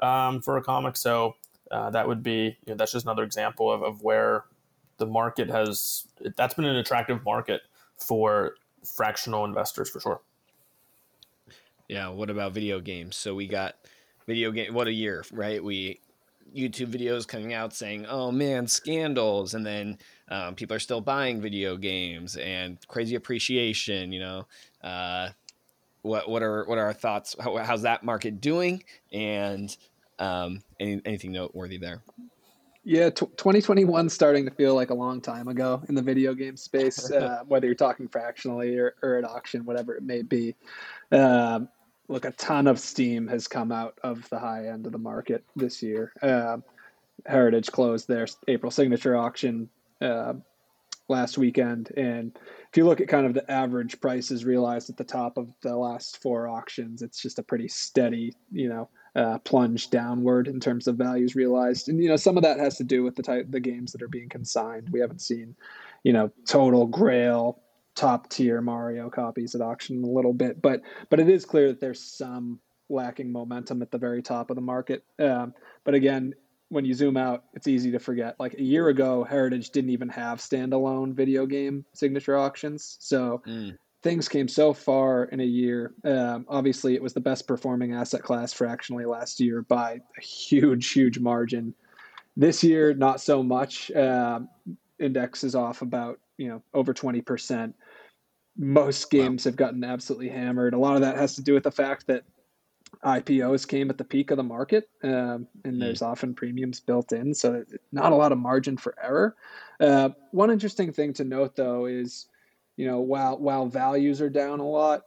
um, 0.00 0.40
for 0.40 0.56
a 0.56 0.62
comic, 0.62 0.96
so 0.96 1.34
uh, 1.70 1.90
that 1.90 2.08
would 2.08 2.22
be 2.22 2.56
you 2.66 2.72
know, 2.72 2.74
that's 2.74 2.92
just 2.92 3.04
another 3.04 3.22
example 3.22 3.70
of, 3.70 3.82
of 3.82 4.02
where 4.02 4.44
the 4.98 5.06
market 5.06 5.48
has 5.48 6.06
that's 6.36 6.54
been 6.54 6.64
an 6.64 6.76
attractive 6.76 7.24
market 7.24 7.62
for 7.96 8.54
fractional 8.84 9.44
investors 9.44 9.90
for 9.90 10.00
sure. 10.00 10.20
Yeah. 11.88 12.08
What 12.08 12.30
about 12.30 12.52
video 12.52 12.80
games? 12.80 13.16
So 13.16 13.34
we 13.34 13.46
got 13.46 13.76
video 14.26 14.50
game. 14.50 14.74
What 14.74 14.86
a 14.86 14.92
year, 14.92 15.24
right? 15.32 15.62
We 15.62 16.00
YouTube 16.54 16.92
videos 16.92 17.26
coming 17.26 17.52
out 17.52 17.72
saying, 17.72 18.06
"Oh 18.06 18.30
man, 18.30 18.66
scandals," 18.66 19.54
and 19.54 19.64
then 19.64 19.98
um, 20.28 20.54
people 20.54 20.76
are 20.76 20.80
still 20.80 21.00
buying 21.00 21.40
video 21.40 21.76
games 21.76 22.36
and 22.36 22.78
crazy 22.88 23.14
appreciation. 23.14 24.12
You 24.12 24.20
know, 24.20 24.46
uh, 24.82 25.30
what 26.02 26.28
what 26.28 26.42
are 26.42 26.64
what 26.64 26.78
are 26.78 26.86
our 26.86 26.92
thoughts? 26.92 27.36
How, 27.38 27.56
how's 27.58 27.82
that 27.82 28.04
market 28.04 28.40
doing? 28.40 28.82
And 29.12 29.74
um, 30.18 30.62
any, 30.80 31.00
anything 31.04 31.32
noteworthy 31.32 31.78
there? 31.78 32.02
Yeah, 32.84 33.10
t- 33.10 33.26
2021 33.36 34.08
starting 34.08 34.46
to 34.46 34.50
feel 34.50 34.74
like 34.74 34.88
a 34.90 34.94
long 34.94 35.20
time 35.20 35.48
ago 35.48 35.82
in 35.90 35.94
the 35.94 36.00
video 36.02 36.34
game 36.34 36.56
space. 36.56 37.10
Uh, 37.18 37.42
whether 37.48 37.66
you're 37.66 37.74
talking 37.74 38.06
fractionally 38.06 38.78
or, 38.78 38.94
or 39.02 39.16
at 39.16 39.24
auction, 39.24 39.64
whatever 39.64 39.94
it 39.96 40.02
may 40.02 40.22
be. 40.22 40.54
Um, 41.10 41.68
look, 42.08 42.24
a 42.24 42.32
ton 42.32 42.66
of 42.66 42.78
steam 42.78 43.28
has 43.28 43.46
come 43.46 43.70
out 43.70 43.98
of 44.02 44.28
the 44.30 44.38
high 44.38 44.66
end 44.68 44.86
of 44.86 44.92
the 44.92 44.98
market 44.98 45.44
this 45.54 45.82
year. 45.82 46.12
Uh, 46.20 46.58
Heritage 47.26 47.70
closed 47.70 48.08
their 48.08 48.26
April 48.46 48.70
signature 48.70 49.16
auction 49.16 49.68
uh, 50.00 50.34
last 51.08 51.36
weekend, 51.36 51.92
and 51.96 52.38
if 52.70 52.76
you 52.76 52.84
look 52.84 53.00
at 53.00 53.08
kind 53.08 53.26
of 53.26 53.34
the 53.34 53.50
average 53.50 54.00
prices 54.00 54.44
realized 54.44 54.88
at 54.90 54.96
the 54.96 55.04
top 55.04 55.36
of 55.36 55.48
the 55.62 55.74
last 55.76 56.22
four 56.22 56.48
auctions, 56.48 57.02
it's 57.02 57.20
just 57.20 57.38
a 57.38 57.42
pretty 57.42 57.68
steady, 57.68 58.34
you 58.52 58.68
know, 58.68 58.88
uh, 59.16 59.38
plunge 59.38 59.90
downward 59.90 60.48
in 60.48 60.60
terms 60.60 60.86
of 60.86 60.96
values 60.96 61.34
realized. 61.34 61.88
And 61.88 62.02
you 62.02 62.08
know, 62.08 62.16
some 62.16 62.36
of 62.36 62.42
that 62.44 62.58
has 62.58 62.76
to 62.76 62.84
do 62.84 63.02
with 63.02 63.16
the 63.16 63.22
type 63.22 63.46
the 63.50 63.60
games 63.60 63.92
that 63.92 64.02
are 64.02 64.08
being 64.08 64.28
consigned. 64.28 64.88
We 64.90 65.00
haven't 65.00 65.22
seen, 65.22 65.56
you 66.04 66.12
know, 66.12 66.30
total 66.46 66.86
Grail 66.86 67.60
top 67.98 68.28
tier 68.28 68.60
Mario 68.60 69.10
copies 69.10 69.56
at 69.56 69.60
auction 69.60 70.04
a 70.04 70.06
little 70.06 70.32
bit, 70.32 70.62
but 70.62 70.82
but 71.10 71.18
it 71.18 71.28
is 71.28 71.44
clear 71.44 71.68
that 71.68 71.80
there's 71.80 72.00
some 72.00 72.60
lacking 72.88 73.30
momentum 73.30 73.82
at 73.82 73.90
the 73.90 73.98
very 73.98 74.22
top 74.22 74.50
of 74.50 74.54
the 74.54 74.62
market. 74.62 75.04
Um, 75.18 75.52
but 75.84 75.94
again, 75.94 76.32
when 76.68 76.84
you 76.84 76.94
zoom 76.94 77.16
out, 77.16 77.44
it's 77.54 77.66
easy 77.66 77.90
to 77.90 77.98
forget. 77.98 78.36
Like 78.38 78.54
a 78.54 78.62
year 78.62 78.88
ago, 78.88 79.24
Heritage 79.24 79.70
didn't 79.70 79.90
even 79.90 80.08
have 80.10 80.38
standalone 80.38 81.12
video 81.12 81.44
game 81.44 81.84
signature 81.92 82.38
auctions, 82.38 82.96
so. 83.00 83.42
Mm. 83.46 83.76
Things 84.00 84.28
came 84.28 84.46
so 84.46 84.72
far 84.72 85.24
in 85.24 85.40
a 85.40 85.44
year. 85.44 85.92
Um, 86.04 86.46
obviously, 86.48 86.94
it 86.94 87.02
was 87.02 87.14
the 87.14 87.20
best 87.20 87.48
performing 87.48 87.94
asset 87.94 88.22
class 88.22 88.52
fractionally 88.52 89.04
last 89.04 89.40
year 89.40 89.62
by 89.62 90.00
a 90.16 90.20
huge, 90.20 90.92
huge 90.92 91.18
margin. 91.18 91.74
This 92.36 92.62
year, 92.62 92.94
not 92.94 93.20
so 93.20 93.42
much. 93.42 93.90
Uh, 93.90 94.38
index 95.00 95.42
is 95.42 95.56
off 95.56 95.82
about 95.82 96.20
you 96.36 96.46
know 96.48 96.62
over 96.74 96.94
20% 96.94 97.74
most 98.58 99.10
games 99.10 99.44
wow. 99.44 99.50
have 99.50 99.56
gotten 99.56 99.84
absolutely 99.84 100.28
hammered. 100.28 100.74
A 100.74 100.78
lot 100.78 100.96
of 100.96 101.02
that 101.02 101.16
has 101.16 101.36
to 101.36 101.42
do 101.42 101.54
with 101.54 101.62
the 101.62 101.70
fact 101.70 102.08
that 102.08 102.24
IPOs 103.04 103.66
came 103.68 103.90
at 103.90 103.98
the 103.98 104.04
peak 104.04 104.30
of 104.30 104.36
the 104.36 104.42
market, 104.42 104.88
um, 105.04 105.46
and 105.64 105.76
mm. 105.76 105.80
there's 105.80 106.02
often 106.02 106.34
premiums 106.34 106.80
built 106.80 107.12
in, 107.12 107.34
so 107.34 107.64
not 107.92 108.12
a 108.12 108.16
lot 108.16 108.32
of 108.32 108.38
margin 108.38 108.76
for 108.76 108.94
error. 109.02 109.36
Uh, 109.78 110.10
one 110.32 110.50
interesting 110.50 110.92
thing 110.92 111.12
to 111.14 111.24
note, 111.24 111.54
though, 111.54 111.86
is 111.86 112.26
you 112.76 112.86
know 112.86 113.00
while 113.00 113.38
while 113.38 113.66
values 113.66 114.20
are 114.20 114.30
down 114.30 114.58
a 114.58 114.66
lot, 114.66 115.02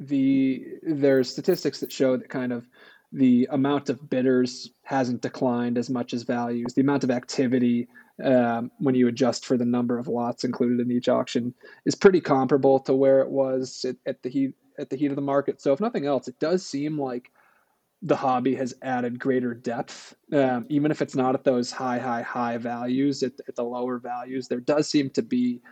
the 0.00 0.64
there's 0.82 1.30
statistics 1.30 1.80
that 1.80 1.92
show 1.92 2.16
that 2.16 2.28
kind 2.28 2.52
of 2.52 2.66
the 3.12 3.48
amount 3.50 3.90
of 3.90 4.08
bidders 4.08 4.70
hasn't 4.82 5.20
declined 5.20 5.76
as 5.76 5.90
much 5.90 6.14
as 6.14 6.22
values. 6.22 6.74
The 6.74 6.80
amount 6.80 7.04
of 7.04 7.10
activity 7.10 7.88
um, 8.22 8.70
when 8.78 8.94
you 8.94 9.08
adjust 9.08 9.46
for 9.46 9.56
the 9.56 9.64
number 9.64 9.98
of 9.98 10.08
lots 10.08 10.44
included 10.44 10.80
in 10.80 10.92
each 10.92 11.08
auction 11.08 11.54
is 11.84 11.94
pretty 11.94 12.20
comparable 12.20 12.78
to 12.80 12.94
where 12.94 13.20
it 13.20 13.30
was 13.30 13.84
at, 13.88 13.96
at, 14.06 14.22
the 14.22 14.28
heat 14.28 14.54
at 14.78 14.90
the 14.90 14.96
heat 14.96 15.10
of 15.10 15.16
the 15.16 15.22
market. 15.22 15.60
So 15.60 15.72
if 15.72 15.80
nothing 15.80 16.06
else, 16.06 16.28
it 16.28 16.38
does 16.38 16.64
seem 16.64 17.00
like 17.00 17.30
the 18.02 18.16
hobby 18.16 18.54
has 18.54 18.74
added 18.82 19.18
greater 19.18 19.54
depth, 19.54 20.14
um, 20.32 20.66
even 20.68 20.90
if 20.90 21.00
it's 21.00 21.16
not 21.16 21.34
at 21.34 21.42
those 21.42 21.72
high, 21.72 21.98
high, 21.98 22.22
high 22.22 22.58
values. 22.58 23.22
At, 23.22 23.32
at 23.48 23.56
the 23.56 23.64
lower 23.64 23.98
values, 23.98 24.46
there 24.46 24.60
does 24.60 24.88
seem 24.88 25.10
to 25.10 25.22
be 25.22 25.62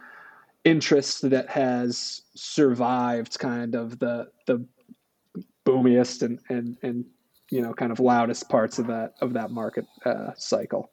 interest 0.65 1.29
that 1.29 1.49
has 1.51 2.23
survived 2.35 3.39
kind 3.39 3.75
of 3.75 3.99
the 3.99 4.29
the 4.47 4.65
boomiest 5.65 6.23
and 6.23 6.39
and 6.49 6.77
and 6.83 7.05
you 7.51 7.61
know 7.61 7.75
kind 7.75 7.93
of 7.93 8.01
loudest 8.01 8.49
parts 8.49 8.79
of 8.79 8.87
that 8.87 9.15
of 9.21 9.35
that 9.35 9.51
market 9.51 9.87
uh, 10.05 10.31
cycle. 10.37 10.91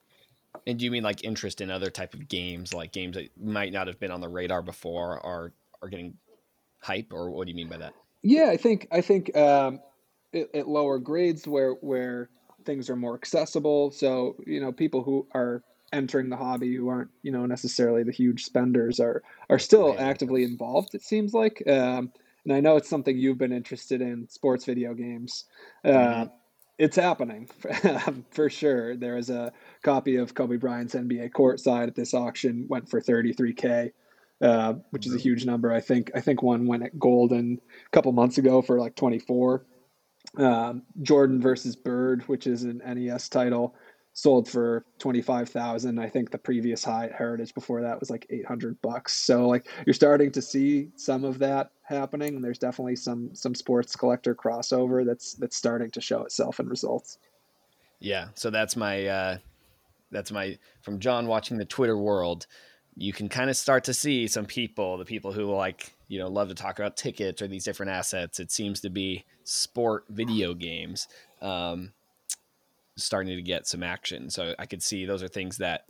And 0.69 0.77
do 0.77 0.86
you 0.86 0.91
mean 0.91 1.03
like 1.03 1.23
interest 1.23 1.62
in 1.62 1.71
other 1.71 1.89
type 1.89 2.13
of 2.13 2.27
games, 2.27 2.73
like 2.73 2.91
games 2.91 3.15
that 3.15 3.29
might 3.41 3.73
not 3.73 3.88
have 3.88 3.99
been 3.99 4.12
on 4.12 4.21
the 4.21 4.29
radar 4.29 4.62
before, 4.62 5.19
are 5.25 5.51
are 5.82 5.89
getting 5.89 6.15
hype, 6.79 7.12
or 7.12 7.32
what 7.32 7.45
do 7.45 7.51
you 7.51 7.55
mean 7.55 7.69
by 7.69 7.77
that? 7.77 7.93
Yeah, 8.21 8.49
I 8.51 8.58
think 8.58 8.88
I 8.91 9.01
think 9.01 9.36
um, 9.36 9.79
at, 10.34 10.53
at 10.53 10.67
lower 10.67 10.99
grades 10.99 11.47
where 11.47 11.71
where 11.73 12.29
things 12.65 12.88
are 12.89 12.95
more 12.95 13.15
accessible. 13.15 13.89
So 13.91 14.36
you 14.45 14.62
know, 14.62 14.71
people 14.71 15.01
who 15.03 15.27
are 15.34 15.63
entering 15.91 16.29
the 16.29 16.38
hobby 16.38 16.75
who 16.75 16.88
aren't 16.88 17.10
you 17.23 17.32
know 17.32 17.47
necessarily 17.47 18.03
the 18.03 18.12
huge 18.12 18.45
spenders 18.45 18.99
are 18.99 19.23
are 19.49 19.60
still 19.60 19.89
right. 19.89 19.99
actively 19.99 20.43
involved. 20.43 20.93
It 20.93 21.01
seems 21.01 21.34
like, 21.34 21.63
um, 21.67 22.12
and 22.43 22.53
I 22.53 22.60
know 22.60 22.75
it's 22.75 22.89
something 22.89 23.17
you've 23.17 23.39
been 23.39 23.53
interested 23.53 24.01
in, 24.01 24.27
sports 24.29 24.65
video 24.65 24.93
games. 24.93 25.45
Uh, 25.84 25.89
mm-hmm. 25.89 26.29
It's 26.80 26.96
happening 26.96 27.50
for 28.32 28.50
sure. 28.50 28.96
There 28.96 29.18
is 29.18 29.30
a 29.30 29.52
copy 29.84 30.15
of 30.15 30.34
Kobe 30.34 30.56
Bryant's 30.56 30.96
NBA 30.96 31.32
courtside 31.32 31.88
at 31.88 31.96
this 31.96 32.13
auction 32.13 32.65
went 32.70 32.89
for 32.89 33.02
33k. 33.02 33.92
Uh, 34.42 34.76
which 34.92 35.06
is 35.06 35.13
a 35.13 35.18
huge 35.18 35.46
number. 35.46 35.70
I 35.70 35.82
think 35.82 36.12
I 36.15 36.22
think 36.22 36.42
one 36.42 36.65
went 36.65 36.84
at 36.84 36.96
Goldin 36.96 37.58
a 37.58 37.89
couple 37.92 38.13
months 38.13 38.38
ago 38.38 38.62
for 38.62 38.80
like 38.80 38.96
24. 38.96 39.65
Um, 40.38 40.84
Jordan 41.02 41.42
versus 41.42 41.76
Bird, 41.76 42.24
which 42.30 42.48
is 42.48 42.63
an 42.63 42.82
NES 42.86 43.28
title, 43.28 43.76
sold 44.21 44.49
for 44.49 44.84
25,000. 44.99 45.97
I 45.99 46.10
think 46.10 46.32
the 46.32 46.38
previous 46.38 46.84
high 46.84 47.05
at 47.05 47.13
Heritage 47.13 47.53
before 47.53 47.82
that 47.82 47.99
was 47.99 48.10
like 48.10 48.25
800 48.29 48.82
bucks. 48.82 49.13
So 49.13 49.47
like 49.47 49.67
you're 49.86 49.93
starting 49.93 50.32
to 50.34 50.41
see 50.41 50.89
some 50.95 51.23
of 51.23 51.39
that 51.39 51.71
happening. 51.84 52.41
There's 52.41 52.60
definitely 52.60 52.97
some 52.97 53.34
some 53.34 53.55
sports 53.55 53.95
collector 53.95 54.36
crossover 54.36 55.05
that's 55.05 55.34
that's 55.36 55.55
starting 55.55 55.91
to 55.91 56.01
show 56.01 56.23
itself 56.23 56.60
in 56.60 56.67
results. 56.67 57.17
Yeah, 57.99 58.29
so 58.36 58.49
that's 58.49 58.75
my 58.75 59.05
uh 59.05 59.38
that's 60.12 60.32
my 60.32 60.58
from 60.82 60.99
John 60.99 61.27
watching 61.27 61.58
the 61.58 61.65
Twitter 61.65 61.97
world 61.97 62.45
you 62.99 63.13
can 63.13 63.29
kind 63.29 63.49
of 63.49 63.55
start 63.55 63.86
to 63.86 63.93
see 63.93 64.27
some 64.27 64.45
people, 64.45 64.97
the 64.97 65.05
people 65.05 65.32
who 65.32 65.45
like, 65.45 65.95
you 66.10 66.19
know, 66.19 66.27
love 66.27 66.49
to 66.49 66.53
talk 66.53 66.79
about 66.79 66.97
tickets 66.97 67.41
or 67.41 67.47
these 67.47 67.63
different 67.63 67.91
assets. 67.91 68.41
It 68.41 68.51
seems 68.51 68.82
to 68.82 68.89
be 68.89 69.23
sport 69.45 70.03
video 70.10 70.53
games 70.53 71.08
um, 71.41 71.93
starting 73.04 73.36
to 73.36 73.42
get 73.42 73.68
some 73.68 73.84
action. 73.84 74.30
So 74.30 74.54
I 74.60 74.66
could 74.66 74.84
see 74.84 75.06
those 75.06 75.24
are 75.24 75.28
things 75.28 75.58
that, 75.58 75.86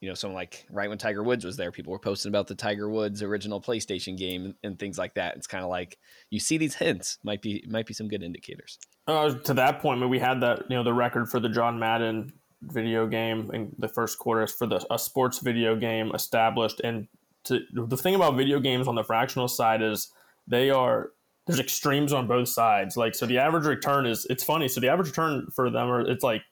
you 0.00 0.08
know, 0.08 0.14
someone 0.14 0.36
like 0.36 0.66
right 0.70 0.88
when 0.88 0.98
Tiger 0.98 1.22
Woods 1.22 1.44
was 1.44 1.56
there, 1.56 1.72
people 1.72 1.92
were 1.92 1.98
posting 1.98 2.30
about 2.30 2.46
the 2.46 2.54
Tiger 2.54 2.88
Woods 2.88 3.22
original 3.22 3.60
PlayStation 3.60 4.16
game 4.16 4.54
and 4.62 4.78
things 4.78 4.98
like 4.98 5.14
that. 5.14 5.36
It's 5.36 5.46
kind 5.46 5.64
of 5.64 5.70
like 5.70 5.98
you 6.30 6.40
see 6.40 6.58
these 6.58 6.74
hints 6.74 7.18
might 7.22 7.42
be 7.42 7.64
might 7.68 7.86
be 7.86 7.94
some 7.94 8.08
good 8.08 8.22
indicators. 8.22 8.78
Uh, 9.06 9.34
to 9.34 9.54
that 9.54 9.80
point, 9.80 10.08
we 10.08 10.18
had 10.18 10.40
that 10.40 10.64
you 10.70 10.76
know 10.76 10.82
the 10.82 10.94
record 10.94 11.28
for 11.28 11.40
the 11.40 11.48
John 11.48 11.78
Madden 11.78 12.32
video 12.62 13.06
game 13.06 13.50
in 13.52 13.74
the 13.78 13.88
first 13.88 14.18
quarter 14.18 14.46
for 14.46 14.66
the 14.66 14.84
a 14.90 14.98
sports 14.98 15.38
video 15.38 15.76
game 15.76 16.12
established. 16.14 16.80
And 16.82 17.08
to, 17.44 17.60
the 17.72 17.96
thing 17.96 18.14
about 18.14 18.36
video 18.36 18.58
games 18.60 18.88
on 18.88 18.94
the 18.94 19.04
fractional 19.04 19.48
side 19.48 19.82
is 19.82 20.10
they 20.46 20.70
are 20.70 21.10
there's 21.46 21.60
extremes 21.60 22.12
on 22.12 22.26
both 22.26 22.48
sides. 22.48 22.96
Like 22.96 23.14
so, 23.14 23.26
the 23.26 23.38
average 23.38 23.66
return 23.66 24.06
is 24.06 24.26
it's 24.30 24.44
funny. 24.44 24.68
So 24.68 24.80
the 24.80 24.88
average 24.88 25.08
return 25.08 25.48
for 25.54 25.70
them 25.70 25.88
are 25.88 26.00
it's 26.00 26.24
like 26.24 26.42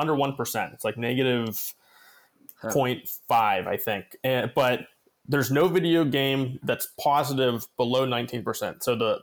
under 0.00 0.14
one 0.14 0.34
percent. 0.34 0.72
It's 0.72 0.84
like 0.84 0.96
negative 0.96 1.74
huh. 2.60 2.70
0.5, 2.70 3.30
I 3.30 3.76
think. 3.76 4.16
And, 4.24 4.50
but 4.54 4.80
there's 5.28 5.50
no 5.50 5.68
video 5.68 6.04
game 6.04 6.58
that's 6.62 6.88
positive 7.00 7.66
below 7.76 8.06
19%. 8.06 8.82
So 8.82 8.96
the 8.96 9.20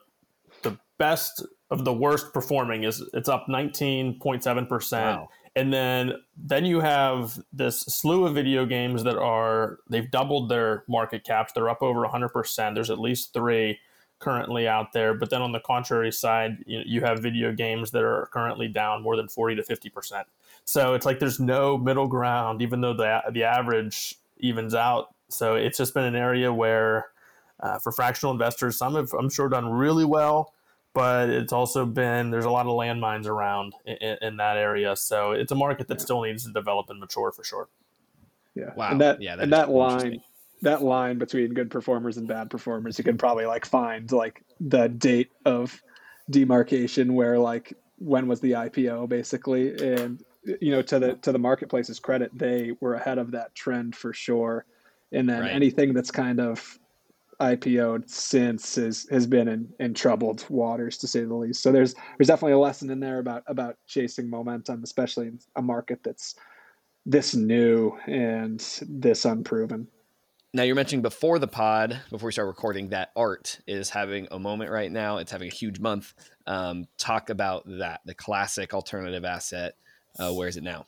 the 0.64 0.78
best 0.98 1.46
of 1.70 1.86
the 1.86 1.94
worst 1.94 2.34
performing 2.34 2.84
is 2.84 3.04
it's 3.14 3.30
up 3.30 3.48
19.7%. 3.50 4.92
Wow 4.92 5.30
and 5.58 5.74
then 5.74 6.14
then 6.38 6.66
you 6.66 6.80
have 6.80 7.40
this 7.52 7.80
slew 7.82 8.26
of 8.26 8.36
video 8.36 8.66
games 8.66 9.04
that 9.04 9.18
are 9.18 9.80
they've 9.90 10.12
doubled 10.12 10.50
their 10.50 10.84
market 10.88 11.24
caps 11.24 11.52
they're 11.52 11.70
up 11.70 11.82
over 11.82 12.02
100% 12.02 12.76
there's 12.76 12.92
at 12.92 13.00
least 13.00 13.34
three 13.34 13.78
currently 14.20 14.68
out 14.68 14.94
there 14.94 15.14
but 15.14 15.30
then 15.30 15.42
on 15.42 15.52
the 15.52 15.60
contrary 15.60 16.12
side 16.12 16.58
you, 16.66 16.82
you 16.86 17.02
have 17.02 17.20
video 17.20 17.52
games 17.52 17.92
that 17.92 18.04
are 18.04 18.28
currently 18.32 18.68
down 18.68 19.04
more 19.04 19.16
than 19.16 19.28
40 19.28 19.56
to 19.56 19.62
50% 19.62 20.24
so 20.66 20.94
it's 20.94 21.06
like 21.06 21.20
there's 21.20 21.40
no 21.40 21.78
middle 21.78 22.08
ground 22.08 22.62
even 22.62 22.82
though 22.82 22.94
the, 22.94 23.22
the 23.32 23.44
average 23.44 24.16
evens 24.38 24.74
out 24.74 25.14
so 25.30 25.56
it's 25.56 25.78
just 25.78 25.94
been 25.94 26.06
an 26.06 26.16
area 26.16 26.52
where 26.52 27.08
uh, 27.60 27.80
for 27.80 27.92
fractional 27.92 28.32
investors 28.32 28.78
some 28.78 28.96
have 28.96 29.14
i'm 29.14 29.30
sure 29.30 29.50
done 29.50 29.70
really 29.70 30.06
well 30.06 30.54
but 30.98 31.30
it's 31.30 31.54
also 31.54 31.86
been 31.86 32.32
there's 32.32 32.46
a 32.46 32.50
lot 32.50 32.66
of 32.66 32.72
landmines 32.72 33.28
around 33.28 33.76
in, 33.86 34.18
in 34.20 34.38
that 34.38 34.58
area. 34.58 34.96
So 34.96 35.32
it's 35.34 35.52
a 35.52 35.56
market 35.56 35.88
that 35.90 36.00
yeah. 36.00 36.04
still 36.04 36.24
needs 36.24 36.44
to 36.46 36.52
develop 36.52 36.90
and 36.90 37.00
mature 37.00 37.32
for 37.32 37.44
sure. 37.44 37.70
Yeah. 38.56 38.74
Wow. 38.76 38.94
And 38.94 39.02
that, 39.02 39.22
yeah, 39.22 39.36
that 39.36 39.44
and 39.44 39.54
that 39.54 39.70
line, 39.70 40.24
that 40.62 40.82
line 40.82 41.18
between 41.18 41.54
good 41.54 41.70
performers 41.70 42.18
and 42.18 42.28
bad 42.28 42.50
performers, 42.50 42.98
you 42.98 43.04
can 43.04 43.14
hmm. 43.14 43.20
probably 43.20 43.46
like 43.46 43.66
find 43.66 44.12
like 44.12 44.44
the 44.60 44.88
date 44.88 45.32
of 45.46 45.82
demarcation 46.30 47.14
where 47.14 47.40
like 47.40 47.74
when 48.00 48.28
was 48.28 48.42
the 48.42 48.52
IPO 48.52 49.10
basically, 49.10 49.72
and 49.96 50.24
you 50.62 50.72
know 50.72 50.82
to 50.82 51.00
the 51.00 51.16
to 51.16 51.32
the 51.32 51.40
marketplace's 51.40 52.00
credit, 52.00 52.32
they 52.34 52.74
were 52.80 52.96
ahead 52.96 53.18
of 53.18 53.32
that 53.32 53.56
trend 53.56 53.96
for 53.96 54.14
sure. 54.14 54.66
And 55.12 55.30
then 55.30 55.42
right. 55.42 55.52
anything 55.52 55.94
that's 55.94 56.12
kind 56.12 56.40
of 56.40 56.80
IPO'd 57.40 58.10
since 58.10 58.76
has 58.76 59.08
has 59.12 59.28
been 59.28 59.48
in, 59.48 59.70
in 59.80 59.94
troubled 59.94 60.46
waters 60.50 60.98
to 61.00 61.08
say 61.08 61.24
the 61.24 61.36
least. 61.36 61.62
So 61.62 61.72
there's 61.72 61.94
there's 62.18 62.28
definitely 62.28 62.54
a 62.54 62.60
lesson 62.60 62.90
in 62.90 63.00
there 63.00 63.20
about 63.20 63.44
about 63.48 63.78
chasing 63.88 64.30
momentum, 64.30 64.84
especially 64.84 65.28
in 65.28 65.40
a 65.56 65.62
market 65.62 66.00
that's 66.04 66.36
this 67.06 67.36
new 67.36 67.96
and 68.08 68.60
this 68.88 69.24
unproven. 69.24 69.88
Now 70.54 70.64
you're 70.64 70.76
mentioning 70.76 71.02
before 71.02 71.40
the 71.40 71.48
pod, 71.48 72.00
before 72.10 72.28
we 72.28 72.32
start 72.32 72.48
recording, 72.48 72.90
that 72.90 73.12
art 73.16 73.60
is 73.68 73.90
having 73.90 74.28
a 74.32 74.40
moment 74.40 74.72
right 74.72 74.92
now. 74.92 75.18
It's 75.18 75.32
having 75.32 75.50
a 75.50 75.54
huge 75.54 75.80
month. 75.80 76.14
Um, 76.46 76.88
talk 76.98 77.30
about 77.30 77.64
that, 77.68 78.00
the 78.06 78.14
classic 78.14 78.74
alternative 78.74 79.26
asset. 79.26 79.76
Uh, 80.18 80.32
where 80.34 80.48
is 80.48 80.56
it 80.56 80.64
now? 80.64 80.88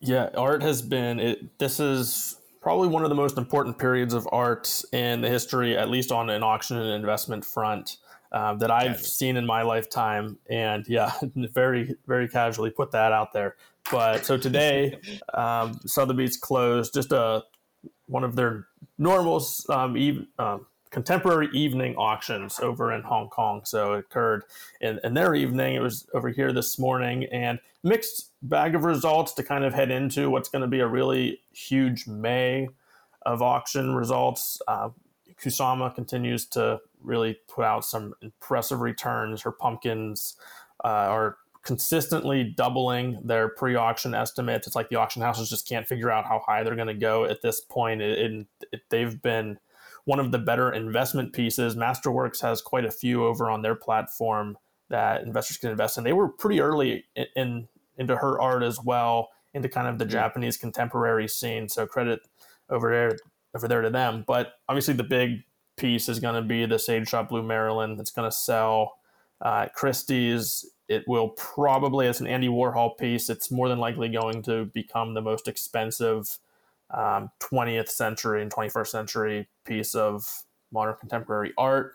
Yeah, 0.00 0.30
art 0.36 0.62
has 0.62 0.82
been 0.82 1.20
it. 1.20 1.58
This 1.58 1.78
is 1.78 2.36
probably 2.60 2.88
one 2.88 3.04
of 3.04 3.08
the 3.08 3.14
most 3.14 3.38
important 3.38 3.78
periods 3.78 4.12
of 4.12 4.28
art 4.32 4.82
in 4.92 5.20
the 5.20 5.28
history, 5.28 5.76
at 5.76 5.88
least 5.88 6.10
on 6.10 6.28
an 6.28 6.42
auction 6.42 6.76
and 6.78 6.90
investment 6.90 7.44
front, 7.44 7.98
uh, 8.32 8.54
that 8.54 8.70
I've 8.70 9.00
seen 9.00 9.36
in 9.36 9.46
my 9.46 9.62
lifetime. 9.62 10.38
And 10.50 10.84
yeah, 10.88 11.12
very, 11.36 11.94
very 12.08 12.28
casually 12.28 12.70
put 12.70 12.90
that 12.90 13.12
out 13.12 13.32
there. 13.32 13.54
But 13.90 14.26
so 14.26 14.36
today, 14.36 14.98
um, 15.34 15.78
Sotheby's 15.86 16.36
closed 16.36 16.92
just 16.92 17.12
a 17.12 17.44
one 18.12 18.24
of 18.24 18.36
their 18.36 18.66
normal 18.98 19.42
um, 19.70 20.28
um, 20.38 20.66
contemporary 20.90 21.48
evening 21.54 21.96
auctions 21.96 22.60
over 22.60 22.92
in 22.92 23.02
Hong 23.02 23.28
Kong. 23.30 23.62
So 23.64 23.94
it 23.94 24.00
occurred 24.00 24.44
in, 24.80 25.00
in 25.02 25.14
their 25.14 25.34
evening. 25.34 25.74
It 25.74 25.80
was 25.80 26.06
over 26.12 26.28
here 26.28 26.52
this 26.52 26.78
morning 26.78 27.24
and 27.32 27.58
mixed 27.82 28.30
bag 28.42 28.74
of 28.74 28.84
results 28.84 29.32
to 29.34 29.42
kind 29.42 29.64
of 29.64 29.72
head 29.72 29.90
into 29.90 30.28
what's 30.28 30.50
going 30.50 30.60
to 30.62 30.68
be 30.68 30.80
a 30.80 30.86
really 30.86 31.40
huge 31.52 32.06
May 32.06 32.68
of 33.22 33.40
auction 33.40 33.94
results. 33.94 34.60
Uh, 34.68 34.90
Kusama 35.42 35.92
continues 35.94 36.44
to 36.46 36.80
really 37.02 37.38
put 37.48 37.64
out 37.64 37.84
some 37.84 38.14
impressive 38.20 38.80
returns. 38.80 39.42
Her 39.42 39.52
pumpkins 39.52 40.36
uh, 40.84 40.88
are 40.88 41.38
consistently 41.62 42.44
doubling 42.44 43.20
their 43.24 43.48
pre-auction 43.48 44.14
estimates. 44.14 44.66
It's 44.66 44.76
like 44.76 44.88
the 44.88 44.96
auction 44.96 45.22
houses 45.22 45.48
just 45.48 45.68
can't 45.68 45.86
figure 45.86 46.10
out 46.10 46.24
how 46.24 46.42
high 46.44 46.62
they're 46.62 46.74
going 46.76 46.88
to 46.88 46.94
go 46.94 47.24
at 47.24 47.42
this 47.42 47.60
point. 47.60 48.02
It, 48.02 48.46
it, 48.72 48.80
they've 48.90 49.20
been 49.22 49.58
one 50.04 50.18
of 50.18 50.32
the 50.32 50.38
better 50.38 50.72
investment 50.72 51.32
pieces. 51.32 51.76
Masterworks 51.76 52.40
has 52.40 52.60
quite 52.60 52.84
a 52.84 52.90
few 52.90 53.24
over 53.24 53.48
on 53.48 53.62
their 53.62 53.76
platform 53.76 54.58
that 54.88 55.22
investors 55.22 55.56
can 55.56 55.70
invest 55.70 55.96
in. 55.96 56.04
They 56.04 56.12
were 56.12 56.28
pretty 56.28 56.60
early 56.60 57.04
in, 57.14 57.26
in 57.36 57.68
into 57.98 58.16
her 58.16 58.40
art 58.40 58.62
as 58.62 58.80
well, 58.82 59.28
into 59.54 59.68
kind 59.68 59.86
of 59.86 59.98
the 59.98 60.04
mm-hmm. 60.04 60.12
Japanese 60.12 60.56
contemporary 60.56 61.28
scene. 61.28 61.68
So 61.68 61.86
credit 61.86 62.20
over 62.70 62.90
there 62.90 63.16
over 63.54 63.68
there 63.68 63.82
to 63.82 63.90
them. 63.90 64.24
But 64.26 64.54
obviously 64.68 64.94
the 64.94 65.04
big 65.04 65.44
piece 65.76 66.08
is 66.08 66.20
going 66.20 66.34
to 66.34 66.42
be 66.42 66.66
the 66.66 66.78
Sage 66.78 67.08
Shot 67.08 67.28
Blue 67.28 67.42
Marilyn 67.42 67.96
that's 67.96 68.10
going 68.10 68.28
to 68.28 68.36
sell 68.36 68.94
uh, 69.40 69.68
Christie's. 69.74 70.66
It 70.92 71.08
will 71.08 71.30
probably, 71.30 72.06
as 72.06 72.20
an 72.20 72.26
Andy 72.26 72.48
Warhol 72.48 72.96
piece, 72.98 73.30
it's 73.30 73.50
more 73.50 73.68
than 73.68 73.78
likely 73.78 74.08
going 74.08 74.42
to 74.42 74.66
become 74.66 75.14
the 75.14 75.22
most 75.22 75.48
expensive 75.48 76.38
um, 76.90 77.30
20th 77.40 77.88
century 77.88 78.42
and 78.42 78.50
21st 78.50 78.86
century 78.88 79.48
piece 79.64 79.94
of 79.94 80.44
modern 80.70 80.96
contemporary 81.00 81.52
art. 81.56 81.94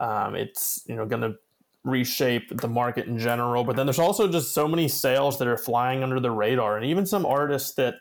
Um, 0.00 0.34
it's 0.34 0.82
you 0.86 0.96
know 0.96 1.06
going 1.06 1.22
to 1.22 1.36
reshape 1.84 2.60
the 2.60 2.68
market 2.68 3.06
in 3.06 3.18
general. 3.18 3.62
But 3.62 3.76
then 3.76 3.86
there's 3.86 3.98
also 3.98 4.26
just 4.26 4.52
so 4.52 4.66
many 4.66 4.88
sales 4.88 5.38
that 5.38 5.46
are 5.46 5.58
flying 5.58 6.02
under 6.02 6.18
the 6.18 6.30
radar, 6.30 6.76
and 6.76 6.86
even 6.86 7.06
some 7.06 7.24
artists 7.26 7.74
that, 7.74 7.96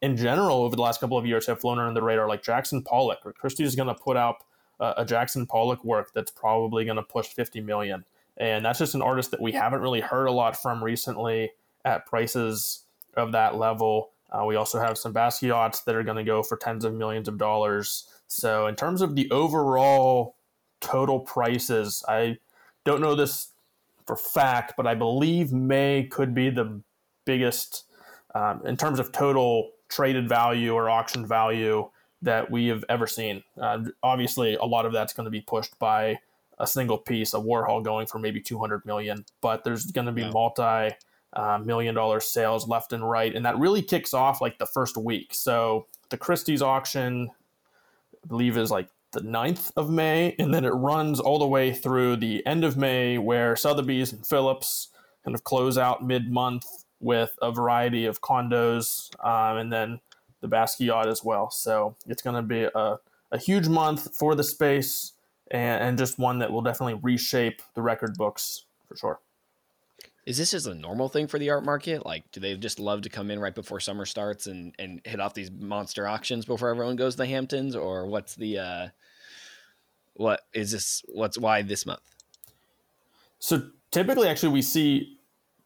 in 0.00 0.16
general, 0.16 0.62
over 0.62 0.74
the 0.74 0.82
last 0.82 1.00
couple 1.00 1.18
of 1.18 1.26
years 1.26 1.46
have 1.46 1.60
flown 1.60 1.78
under 1.78 1.94
the 1.94 2.04
radar, 2.04 2.28
like 2.28 2.42
Jackson 2.42 2.82
Pollock. 2.82 3.20
Or 3.24 3.32
Christie 3.32 3.64
is 3.64 3.76
going 3.76 3.88
to 3.88 3.94
put 3.94 4.16
out 4.16 4.36
uh, 4.80 4.94
a 4.96 5.04
Jackson 5.04 5.46
Pollock 5.46 5.84
work 5.84 6.10
that's 6.14 6.30
probably 6.30 6.84
going 6.84 6.96
to 6.96 7.02
push 7.02 7.28
50 7.28 7.60
million, 7.60 8.04
and 8.38 8.64
that's 8.64 8.78
just 8.78 8.94
an 8.94 9.02
artist 9.02 9.30
that 9.32 9.40
we 9.40 9.52
haven't 9.52 9.80
really 9.80 10.00
heard 10.00 10.26
a 10.26 10.32
lot 10.32 10.60
from 10.60 10.82
recently 10.82 11.50
at 11.84 12.06
prices 12.06 12.84
of 13.16 13.32
that 13.32 13.56
level. 13.56 14.10
Uh, 14.30 14.44
we 14.44 14.56
also 14.56 14.78
have 14.78 14.96
some 14.96 15.12
Basquiat's 15.12 15.80
that 15.82 15.94
are 15.94 16.02
going 16.02 16.16
to 16.16 16.24
go 16.24 16.42
for 16.42 16.56
tens 16.56 16.84
of 16.84 16.94
millions 16.94 17.28
of 17.28 17.38
dollars. 17.38 18.06
So, 18.28 18.66
in 18.66 18.76
terms 18.76 19.02
of 19.02 19.16
the 19.16 19.30
overall 19.30 20.36
total 20.80 21.20
prices, 21.20 22.04
I 22.06 22.38
don't 22.84 23.00
know 23.00 23.14
this 23.14 23.48
for 24.06 24.16
fact, 24.16 24.74
but 24.76 24.86
I 24.86 24.94
believe 24.94 25.52
May 25.52 26.08
could 26.10 26.34
be 26.34 26.50
the 26.50 26.80
biggest 27.24 27.84
um, 28.34 28.62
in 28.64 28.76
terms 28.76 29.00
of 29.00 29.12
total 29.12 29.70
traded 29.88 30.28
value 30.28 30.74
or 30.74 30.88
auction 30.90 31.26
value 31.26 31.88
that 32.22 32.50
we 32.50 32.68
have 32.68 32.84
ever 32.88 33.06
seen. 33.06 33.42
Uh, 33.60 33.84
obviously, 34.02 34.54
a 34.56 34.64
lot 34.64 34.86
of 34.86 34.92
that's 34.92 35.12
going 35.12 35.24
to 35.24 35.30
be 35.30 35.40
pushed 35.40 35.78
by 35.78 36.18
a 36.58 36.66
single 36.66 36.98
piece, 36.98 37.34
a 37.34 37.38
Warhol 37.38 37.82
going 37.82 38.06
for 38.06 38.18
maybe 38.18 38.40
200 38.40 38.84
million, 38.84 39.24
but 39.40 39.64
there's 39.64 39.86
going 39.86 40.06
to 40.06 40.12
be 40.12 40.22
yeah. 40.22 40.30
multi 40.30 40.94
uh, 41.34 41.58
million 41.58 41.94
dollar 41.94 42.20
sales 42.20 42.66
left 42.68 42.92
and 42.92 43.08
right. 43.08 43.34
And 43.34 43.44
that 43.44 43.58
really 43.58 43.82
kicks 43.82 44.14
off 44.14 44.40
like 44.40 44.58
the 44.58 44.66
first 44.66 44.96
week. 44.96 45.34
So 45.34 45.86
the 46.10 46.16
Christie's 46.16 46.62
auction, 46.62 47.30
I 48.24 48.26
believe, 48.26 48.56
is 48.56 48.70
like 48.70 48.88
the 49.12 49.20
9th 49.20 49.72
of 49.76 49.90
May. 49.90 50.34
And 50.38 50.52
then 50.52 50.64
it 50.64 50.70
runs 50.70 51.20
all 51.20 51.38
the 51.38 51.46
way 51.46 51.72
through 51.72 52.16
the 52.16 52.44
end 52.46 52.64
of 52.64 52.76
May, 52.76 53.18
where 53.18 53.56
Sotheby's 53.56 54.12
and 54.12 54.26
Phillips 54.26 54.88
kind 55.24 55.34
of 55.34 55.44
close 55.44 55.76
out 55.76 56.04
mid 56.04 56.30
month 56.30 56.64
with 57.00 57.38
a 57.40 57.52
variety 57.52 58.06
of 58.06 58.20
condos 58.20 59.10
um, 59.24 59.58
and 59.58 59.72
then 59.72 60.00
the 60.40 60.48
Basquiat 60.48 61.06
as 61.06 61.22
well. 61.22 61.50
So 61.50 61.96
it's 62.06 62.22
going 62.22 62.36
to 62.36 62.42
be 62.42 62.68
a, 62.74 62.98
a 63.30 63.38
huge 63.38 63.68
month 63.68 64.16
for 64.16 64.34
the 64.34 64.44
space 64.44 65.12
and, 65.50 65.82
and 65.82 65.98
just 65.98 66.18
one 66.18 66.38
that 66.38 66.52
will 66.52 66.62
definitely 66.62 66.98
reshape 67.02 67.62
the 67.74 67.82
record 67.82 68.16
books 68.16 68.64
for 68.86 68.96
sure. 68.96 69.20
Is 70.26 70.36
this 70.36 70.50
just 70.50 70.66
a 70.66 70.74
normal 70.74 71.08
thing 71.08 71.26
for 71.26 71.38
the 71.38 71.48
art 71.48 71.64
market? 71.64 72.04
Like, 72.04 72.30
do 72.32 72.40
they 72.40 72.54
just 72.56 72.78
love 72.78 73.00
to 73.02 73.08
come 73.08 73.30
in 73.30 73.38
right 73.38 73.54
before 73.54 73.80
summer 73.80 74.04
starts 74.04 74.46
and, 74.46 74.74
and 74.78 75.00
hit 75.04 75.20
off 75.20 75.32
these 75.32 75.50
monster 75.50 76.06
auctions 76.06 76.44
before 76.44 76.68
everyone 76.68 76.96
goes 76.96 77.14
to 77.14 77.18
the 77.18 77.26
Hamptons, 77.26 77.74
or 77.74 78.06
what's 78.06 78.34
the 78.34 78.58
uh, 78.58 78.88
what 80.14 80.42
is 80.52 80.72
this? 80.72 81.02
What's 81.08 81.38
why 81.38 81.62
this 81.62 81.86
month? 81.86 82.02
So 83.38 83.70
typically, 83.90 84.28
actually, 84.28 84.52
we 84.52 84.60
see 84.60 85.16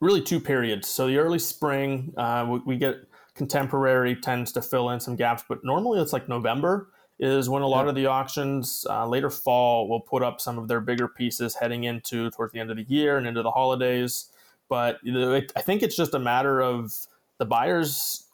really 0.00 0.22
two 0.22 0.38
periods. 0.38 0.86
So 0.88 1.08
the 1.08 1.18
early 1.18 1.40
spring, 1.40 2.12
uh, 2.16 2.46
we, 2.48 2.58
we, 2.66 2.76
get 2.76 2.96
contemporary 3.34 4.14
tends 4.14 4.52
to 4.52 4.62
fill 4.62 4.90
in 4.90 5.00
some 5.00 5.16
gaps, 5.16 5.42
but 5.48 5.64
normally 5.64 6.00
it's 6.00 6.12
like 6.12 6.28
November 6.28 6.88
is 7.22 7.48
when 7.48 7.62
a 7.62 7.66
lot 7.66 7.84
yeah. 7.84 7.90
of 7.90 7.94
the 7.94 8.06
auctions 8.06 8.84
uh, 8.90 9.06
later 9.06 9.30
fall 9.30 9.88
will 9.88 10.00
put 10.00 10.24
up 10.24 10.40
some 10.40 10.58
of 10.58 10.66
their 10.66 10.80
bigger 10.80 11.06
pieces 11.06 11.54
heading 11.54 11.84
into 11.84 12.28
towards 12.32 12.52
the 12.52 12.58
end 12.58 12.68
of 12.68 12.76
the 12.76 12.82
year 12.82 13.16
and 13.16 13.28
into 13.28 13.42
the 13.42 13.50
holidays. 13.50 14.26
But 14.68 14.98
I 15.06 15.60
think 15.60 15.84
it's 15.84 15.96
just 15.96 16.14
a 16.14 16.18
matter 16.18 16.60
of 16.60 16.92
the 17.38 17.44
buyers 17.44 18.24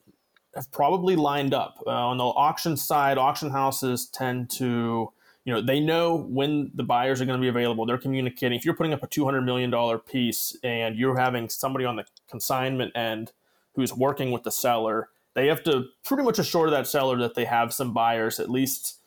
have 0.55 0.73
probably 0.73 1.17
lined 1.17 1.53
up. 1.53 1.83
Uh, 1.87 1.91
on 1.91 2.17
the 2.17 2.25
auction 2.25 2.79
side, 2.79 3.19
auction 3.19 3.51
houses 3.51 4.07
tend 4.07 4.49
to, 4.53 5.13
you 5.45 5.53
know, 5.53 5.61
they 5.61 5.81
know 5.81 6.17
when 6.17 6.71
the 6.75 6.83
buyers 6.83 7.21
are 7.21 7.27
going 7.27 7.39
to 7.39 7.43
be 7.43 7.49
available. 7.49 7.85
They're 7.85 7.99
communicating. 7.99 8.59
If 8.59 8.65
you're 8.65 8.75
putting 8.75 8.95
up 8.95 9.03
a 9.03 9.07
$200 9.07 9.45
million 9.45 9.99
piece 10.01 10.57
and 10.65 10.97
you're 10.97 11.19
having 11.19 11.51
somebody 11.51 11.85
on 11.85 11.97
the 11.97 12.07
consignment 12.31 12.97
end 12.97 13.33
who's 13.75 13.93
working 13.93 14.31
with 14.31 14.45
the 14.45 14.51
seller, 14.51 15.11
they 15.39 15.47
have 15.47 15.63
to 15.65 15.85
pretty 16.05 16.23
much 16.23 16.39
assure 16.39 16.71
that 16.71 16.87
seller 16.87 17.19
that 17.19 17.35
they 17.35 17.45
have 17.45 17.73
some 17.73 17.93
buyers 17.93 18.41
at 18.41 18.51
least 18.51 18.99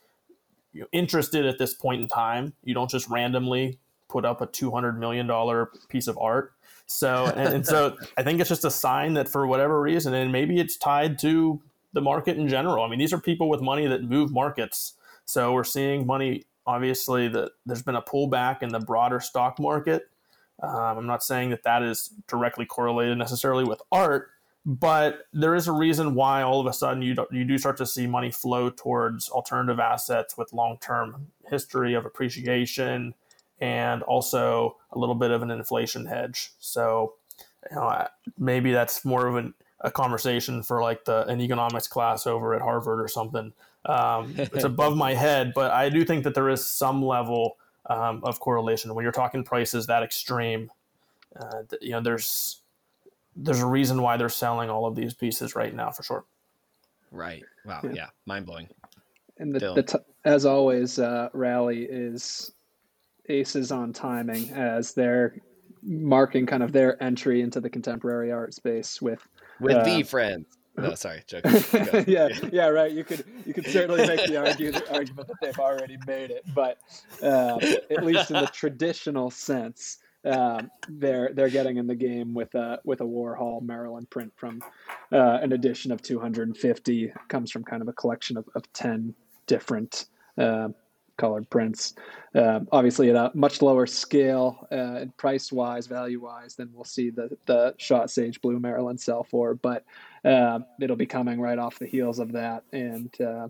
you 0.73 0.81
know, 0.81 0.87
interested 0.91 1.45
at 1.45 1.57
this 1.57 1.73
point 1.73 2.01
in 2.01 2.07
time. 2.07 2.53
You 2.63 2.73
don't 2.73 2.89
just 2.89 3.09
randomly 3.09 3.79
put 4.07 4.23
up 4.23 4.41
a 4.41 4.47
$200 4.47 4.97
million 4.97 5.29
piece 5.89 6.07
of 6.07 6.17
art. 6.17 6.53
So 6.85 7.25
and, 7.35 7.55
and, 7.55 7.65
so 7.65 7.97
I 8.17 8.23
think 8.23 8.39
it's 8.39 8.49
just 8.49 8.65
a 8.65 8.71
sign 8.71 9.13
that 9.15 9.27
for 9.27 9.45
whatever 9.45 9.81
reason, 9.81 10.13
and 10.13 10.31
maybe 10.31 10.59
it's 10.59 10.77
tied 10.77 11.19
to 11.19 11.61
the 11.93 12.01
market 12.01 12.37
in 12.37 12.47
general. 12.47 12.83
I 12.83 12.89
mean, 12.89 12.99
these 12.99 13.13
are 13.13 13.19
people 13.19 13.49
with 13.49 13.61
money 13.61 13.87
that 13.87 14.03
move 14.03 14.31
markets. 14.31 14.93
So 15.25 15.53
we're 15.53 15.63
seeing 15.63 16.05
money. 16.05 16.43
Obviously, 16.65 17.27
that 17.29 17.51
there's 17.65 17.81
been 17.81 17.95
a 17.95 18.01
pullback 18.01 18.61
in 18.61 18.69
the 18.69 18.79
broader 18.79 19.19
stock 19.19 19.59
market. 19.59 20.09
Um, 20.61 20.97
I'm 20.97 21.07
not 21.07 21.23
saying 21.23 21.49
that 21.49 21.63
that 21.63 21.81
is 21.81 22.11
directly 22.27 22.65
correlated 22.65 23.17
necessarily 23.17 23.63
with 23.63 23.81
art, 23.91 24.29
but 24.65 25.25
there 25.33 25.55
is 25.55 25.67
a 25.67 25.71
reason 25.71 26.13
why 26.13 26.43
all 26.43 26.59
of 26.59 26.67
a 26.67 26.73
sudden 26.73 27.01
you 27.01 27.15
do, 27.15 27.25
you 27.31 27.43
do 27.43 27.57
start 27.57 27.77
to 27.77 27.85
see 27.85 28.05
money 28.05 28.31
flow 28.31 28.69
towards 28.69 29.29
alternative 29.29 29.79
assets 29.79 30.37
with 30.37 30.53
long-term 30.53 31.27
history 31.49 31.95
of 31.95 32.05
appreciation 32.05 33.15
and 33.59 34.03
also 34.03 34.77
a 34.91 34.99
little 34.99 35.15
bit 35.15 35.31
of 35.31 35.41
an 35.41 35.51
inflation 35.51 36.05
hedge. 36.05 36.51
So, 36.59 37.13
you 37.69 37.75
know, 37.75 38.07
maybe 38.37 38.71
that's 38.71 39.03
more 39.03 39.27
of 39.27 39.35
an, 39.35 39.53
a 39.79 39.91
conversation 39.91 40.61
for 40.61 40.81
like 40.81 41.05
the 41.05 41.25
an 41.27 41.41
economics 41.41 41.87
class 41.87 42.27
over 42.27 42.53
at 42.53 42.61
Harvard 42.61 43.01
or 43.01 43.07
something. 43.07 43.53
Um, 43.85 44.35
it's 44.37 44.63
above 44.63 44.95
my 44.95 45.15
head, 45.15 45.53
but 45.55 45.71
I 45.71 45.89
do 45.89 46.05
think 46.05 46.23
that 46.23 46.35
there 46.35 46.49
is 46.49 46.65
some 46.65 47.03
level 47.03 47.57
um, 47.87 48.21
of 48.23 48.39
correlation 48.39 48.93
when 48.93 49.03
you're 49.03 49.11
talking 49.11 49.43
prices 49.43 49.87
that 49.87 50.03
extreme. 50.03 50.71
Uh, 51.39 51.63
you 51.81 51.91
know, 51.91 52.01
there's 52.01 52.60
there's 53.35 53.61
a 53.61 53.65
reason 53.65 54.01
why 54.01 54.17
they're 54.17 54.29
selling 54.29 54.69
all 54.69 54.85
of 54.85 54.95
these 54.95 55.13
pieces 55.13 55.55
right 55.55 55.73
now 55.73 55.91
for 55.91 56.03
sure. 56.03 56.25
Right. 57.11 57.43
Wow. 57.65 57.81
Yeah. 57.83 57.91
yeah. 57.93 58.07
Mind 58.25 58.45
blowing. 58.45 58.67
And 59.37 59.53
the, 59.55 59.73
the 59.73 59.83
t- 59.83 59.97
as 60.23 60.45
always, 60.45 60.99
uh, 60.99 61.29
rally 61.33 61.83
is 61.83 62.51
aces 63.29 63.71
on 63.71 63.93
timing 63.93 64.49
as 64.51 64.93
they're 64.93 65.35
marking 65.83 66.45
kind 66.45 66.63
of 66.63 66.71
their 66.71 67.01
entry 67.01 67.41
into 67.41 67.59
the 67.59 67.69
contemporary 67.69 68.31
art 68.31 68.53
space 68.53 69.01
with 69.01 69.27
with 69.59 69.75
uh, 69.75 69.83
the 69.83 70.03
friends. 70.03 70.45
No, 70.77 70.95
sorry, 70.95 71.23
joke. 71.27 71.43
yeah, 72.07 72.29
yeah, 72.51 72.67
right. 72.67 72.91
You 72.91 73.03
could 73.03 73.25
you 73.45 73.53
could 73.53 73.67
certainly 73.67 74.07
make 74.07 74.25
the 74.25 74.37
argument 74.37 74.83
argument 74.91 75.27
that 75.27 75.37
they've 75.41 75.59
already 75.59 75.97
made 76.07 76.31
it, 76.31 76.45
but 76.55 76.77
uh, 77.21 77.57
at 77.89 78.05
least 78.05 78.31
in 78.31 78.39
the 78.39 78.49
traditional 78.53 79.29
sense, 79.29 79.97
um, 80.25 80.69
they're 80.87 81.31
they're 81.33 81.49
getting 81.49 81.77
in 81.77 81.87
the 81.87 81.95
game 81.95 82.33
with 82.33 82.53
a 82.55 82.79
with 82.83 83.01
a 83.01 83.05
Warhol 83.05 83.61
Marilyn 83.61 84.05
print 84.05 84.31
from 84.35 84.61
uh, 85.11 85.39
an 85.41 85.51
edition 85.53 85.91
of 85.91 86.01
250 86.01 87.13
comes 87.27 87.51
from 87.51 87.63
kind 87.63 87.81
of 87.81 87.87
a 87.87 87.93
collection 87.93 88.37
of, 88.37 88.47
of 88.55 88.71
10 88.73 89.13
different 89.47 90.05
uh, 90.37 90.69
colored 91.17 91.49
prints. 91.49 91.93
Um, 92.35 92.67
obviously, 92.71 93.09
at 93.09 93.15
a 93.15 93.31
much 93.33 93.61
lower 93.61 93.85
scale, 93.85 94.67
uh, 94.71 95.05
price 95.17 95.51
wise, 95.51 95.87
value 95.87 96.21
wise, 96.21 96.55
than 96.55 96.69
we'll 96.73 96.83
see 96.83 97.09
the 97.09 97.37
the 97.45 97.73
shot 97.77 98.09
sage 98.09 98.41
blue 98.41 98.59
Marilyn 98.59 98.97
sell 98.97 99.23
for. 99.23 99.55
But 99.55 99.85
uh, 100.23 100.59
it'll 100.79 100.95
be 100.95 101.05
coming 101.05 101.39
right 101.39 101.59
off 101.59 101.79
the 101.79 101.87
heels 101.87 102.19
of 102.19 102.31
that, 102.33 102.63
and 102.71 103.09
uh, 103.21 103.49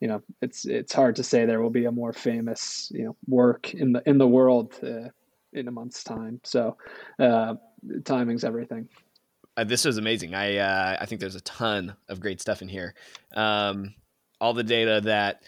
you 0.00 0.08
know, 0.08 0.22
it's 0.40 0.64
it's 0.66 0.92
hard 0.92 1.16
to 1.16 1.22
say 1.22 1.44
there 1.44 1.62
will 1.62 1.70
be 1.70 1.84
a 1.84 1.92
more 1.92 2.12
famous 2.12 2.90
you 2.94 3.04
know 3.04 3.16
work 3.28 3.74
in 3.74 3.92
the 3.92 4.02
in 4.04 4.18
the 4.18 4.26
world 4.26 4.74
uh, 4.82 5.08
in 5.52 5.68
a 5.68 5.72
month's 5.72 6.04
time. 6.04 6.40
So 6.44 6.76
uh, 7.18 7.54
timing's 8.04 8.44
everything. 8.44 8.88
Uh, 9.56 9.64
this 9.64 9.84
was 9.84 9.98
amazing. 9.98 10.34
I 10.34 10.56
uh, 10.56 10.96
I 11.00 11.06
think 11.06 11.20
there's 11.20 11.34
a 11.34 11.40
ton 11.42 11.94
of 12.08 12.20
great 12.20 12.40
stuff 12.40 12.62
in 12.62 12.68
here. 12.68 12.94
Um, 13.34 13.94
all 14.40 14.54
the 14.54 14.64
data 14.64 15.02
that 15.04 15.42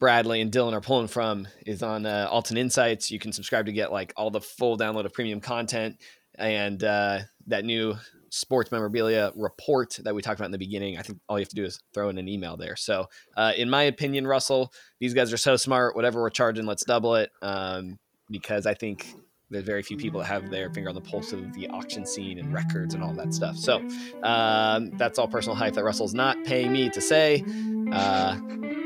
Bradley 0.00 0.40
and 0.40 0.52
Dylan 0.52 0.72
are 0.72 0.80
pulling 0.80 1.08
from 1.08 1.48
is 1.66 1.82
on 1.82 2.06
uh, 2.06 2.28
Altan 2.30 2.58
Insights. 2.58 3.10
You 3.10 3.18
can 3.18 3.32
subscribe 3.32 3.66
to 3.66 3.72
get 3.72 3.92
like 3.92 4.12
all 4.16 4.30
the 4.30 4.40
full 4.40 4.78
download 4.78 5.04
of 5.04 5.12
premium 5.12 5.40
content 5.40 5.96
and 6.36 6.82
uh, 6.82 7.20
that 7.46 7.64
new 7.64 7.94
sports 8.30 8.72
memorabilia 8.72 9.32
report 9.36 9.98
that 10.02 10.14
we 10.14 10.20
talked 10.20 10.40
about 10.40 10.46
in 10.46 10.52
the 10.52 10.58
beginning. 10.58 10.98
I 10.98 11.02
think 11.02 11.20
all 11.28 11.38
you 11.38 11.42
have 11.42 11.48
to 11.50 11.56
do 11.56 11.64
is 11.64 11.80
throw 11.92 12.08
in 12.08 12.18
an 12.18 12.28
email 12.28 12.56
there. 12.56 12.76
So, 12.76 13.06
uh, 13.36 13.52
in 13.56 13.70
my 13.70 13.84
opinion, 13.84 14.26
Russell, 14.26 14.72
these 15.00 15.14
guys 15.14 15.32
are 15.32 15.38
so 15.38 15.56
smart. 15.56 15.94
Whatever 15.94 16.20
we're 16.20 16.30
charging, 16.30 16.66
let's 16.66 16.84
double 16.84 17.14
it 17.14 17.30
um, 17.42 17.98
because 18.30 18.66
I 18.66 18.74
think 18.74 19.14
there's 19.50 19.64
very 19.64 19.82
few 19.82 19.96
people 19.96 20.20
that 20.20 20.26
have 20.26 20.50
their 20.50 20.70
finger 20.70 20.88
on 20.88 20.94
the 20.94 21.00
pulse 21.00 21.32
of 21.32 21.52
the 21.54 21.68
auction 21.68 22.06
scene 22.06 22.38
and 22.38 22.52
records 22.52 22.94
and 22.94 23.02
all 23.04 23.12
that 23.14 23.32
stuff. 23.34 23.56
So 23.56 23.76
um, 24.22 24.90
that's 24.96 25.18
all 25.18 25.28
personal 25.28 25.54
hype 25.54 25.74
that 25.74 25.84
Russell's 25.84 26.14
not 26.14 26.42
paying 26.44 26.72
me 26.72 26.90
to 26.90 27.00
say. 27.00 27.44
Uh, 27.92 28.38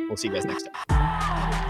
we'll 0.08 0.16
see 0.16 0.28
you 0.28 0.34
guys 0.34 0.44
next 0.44 0.68
time. 0.88 1.64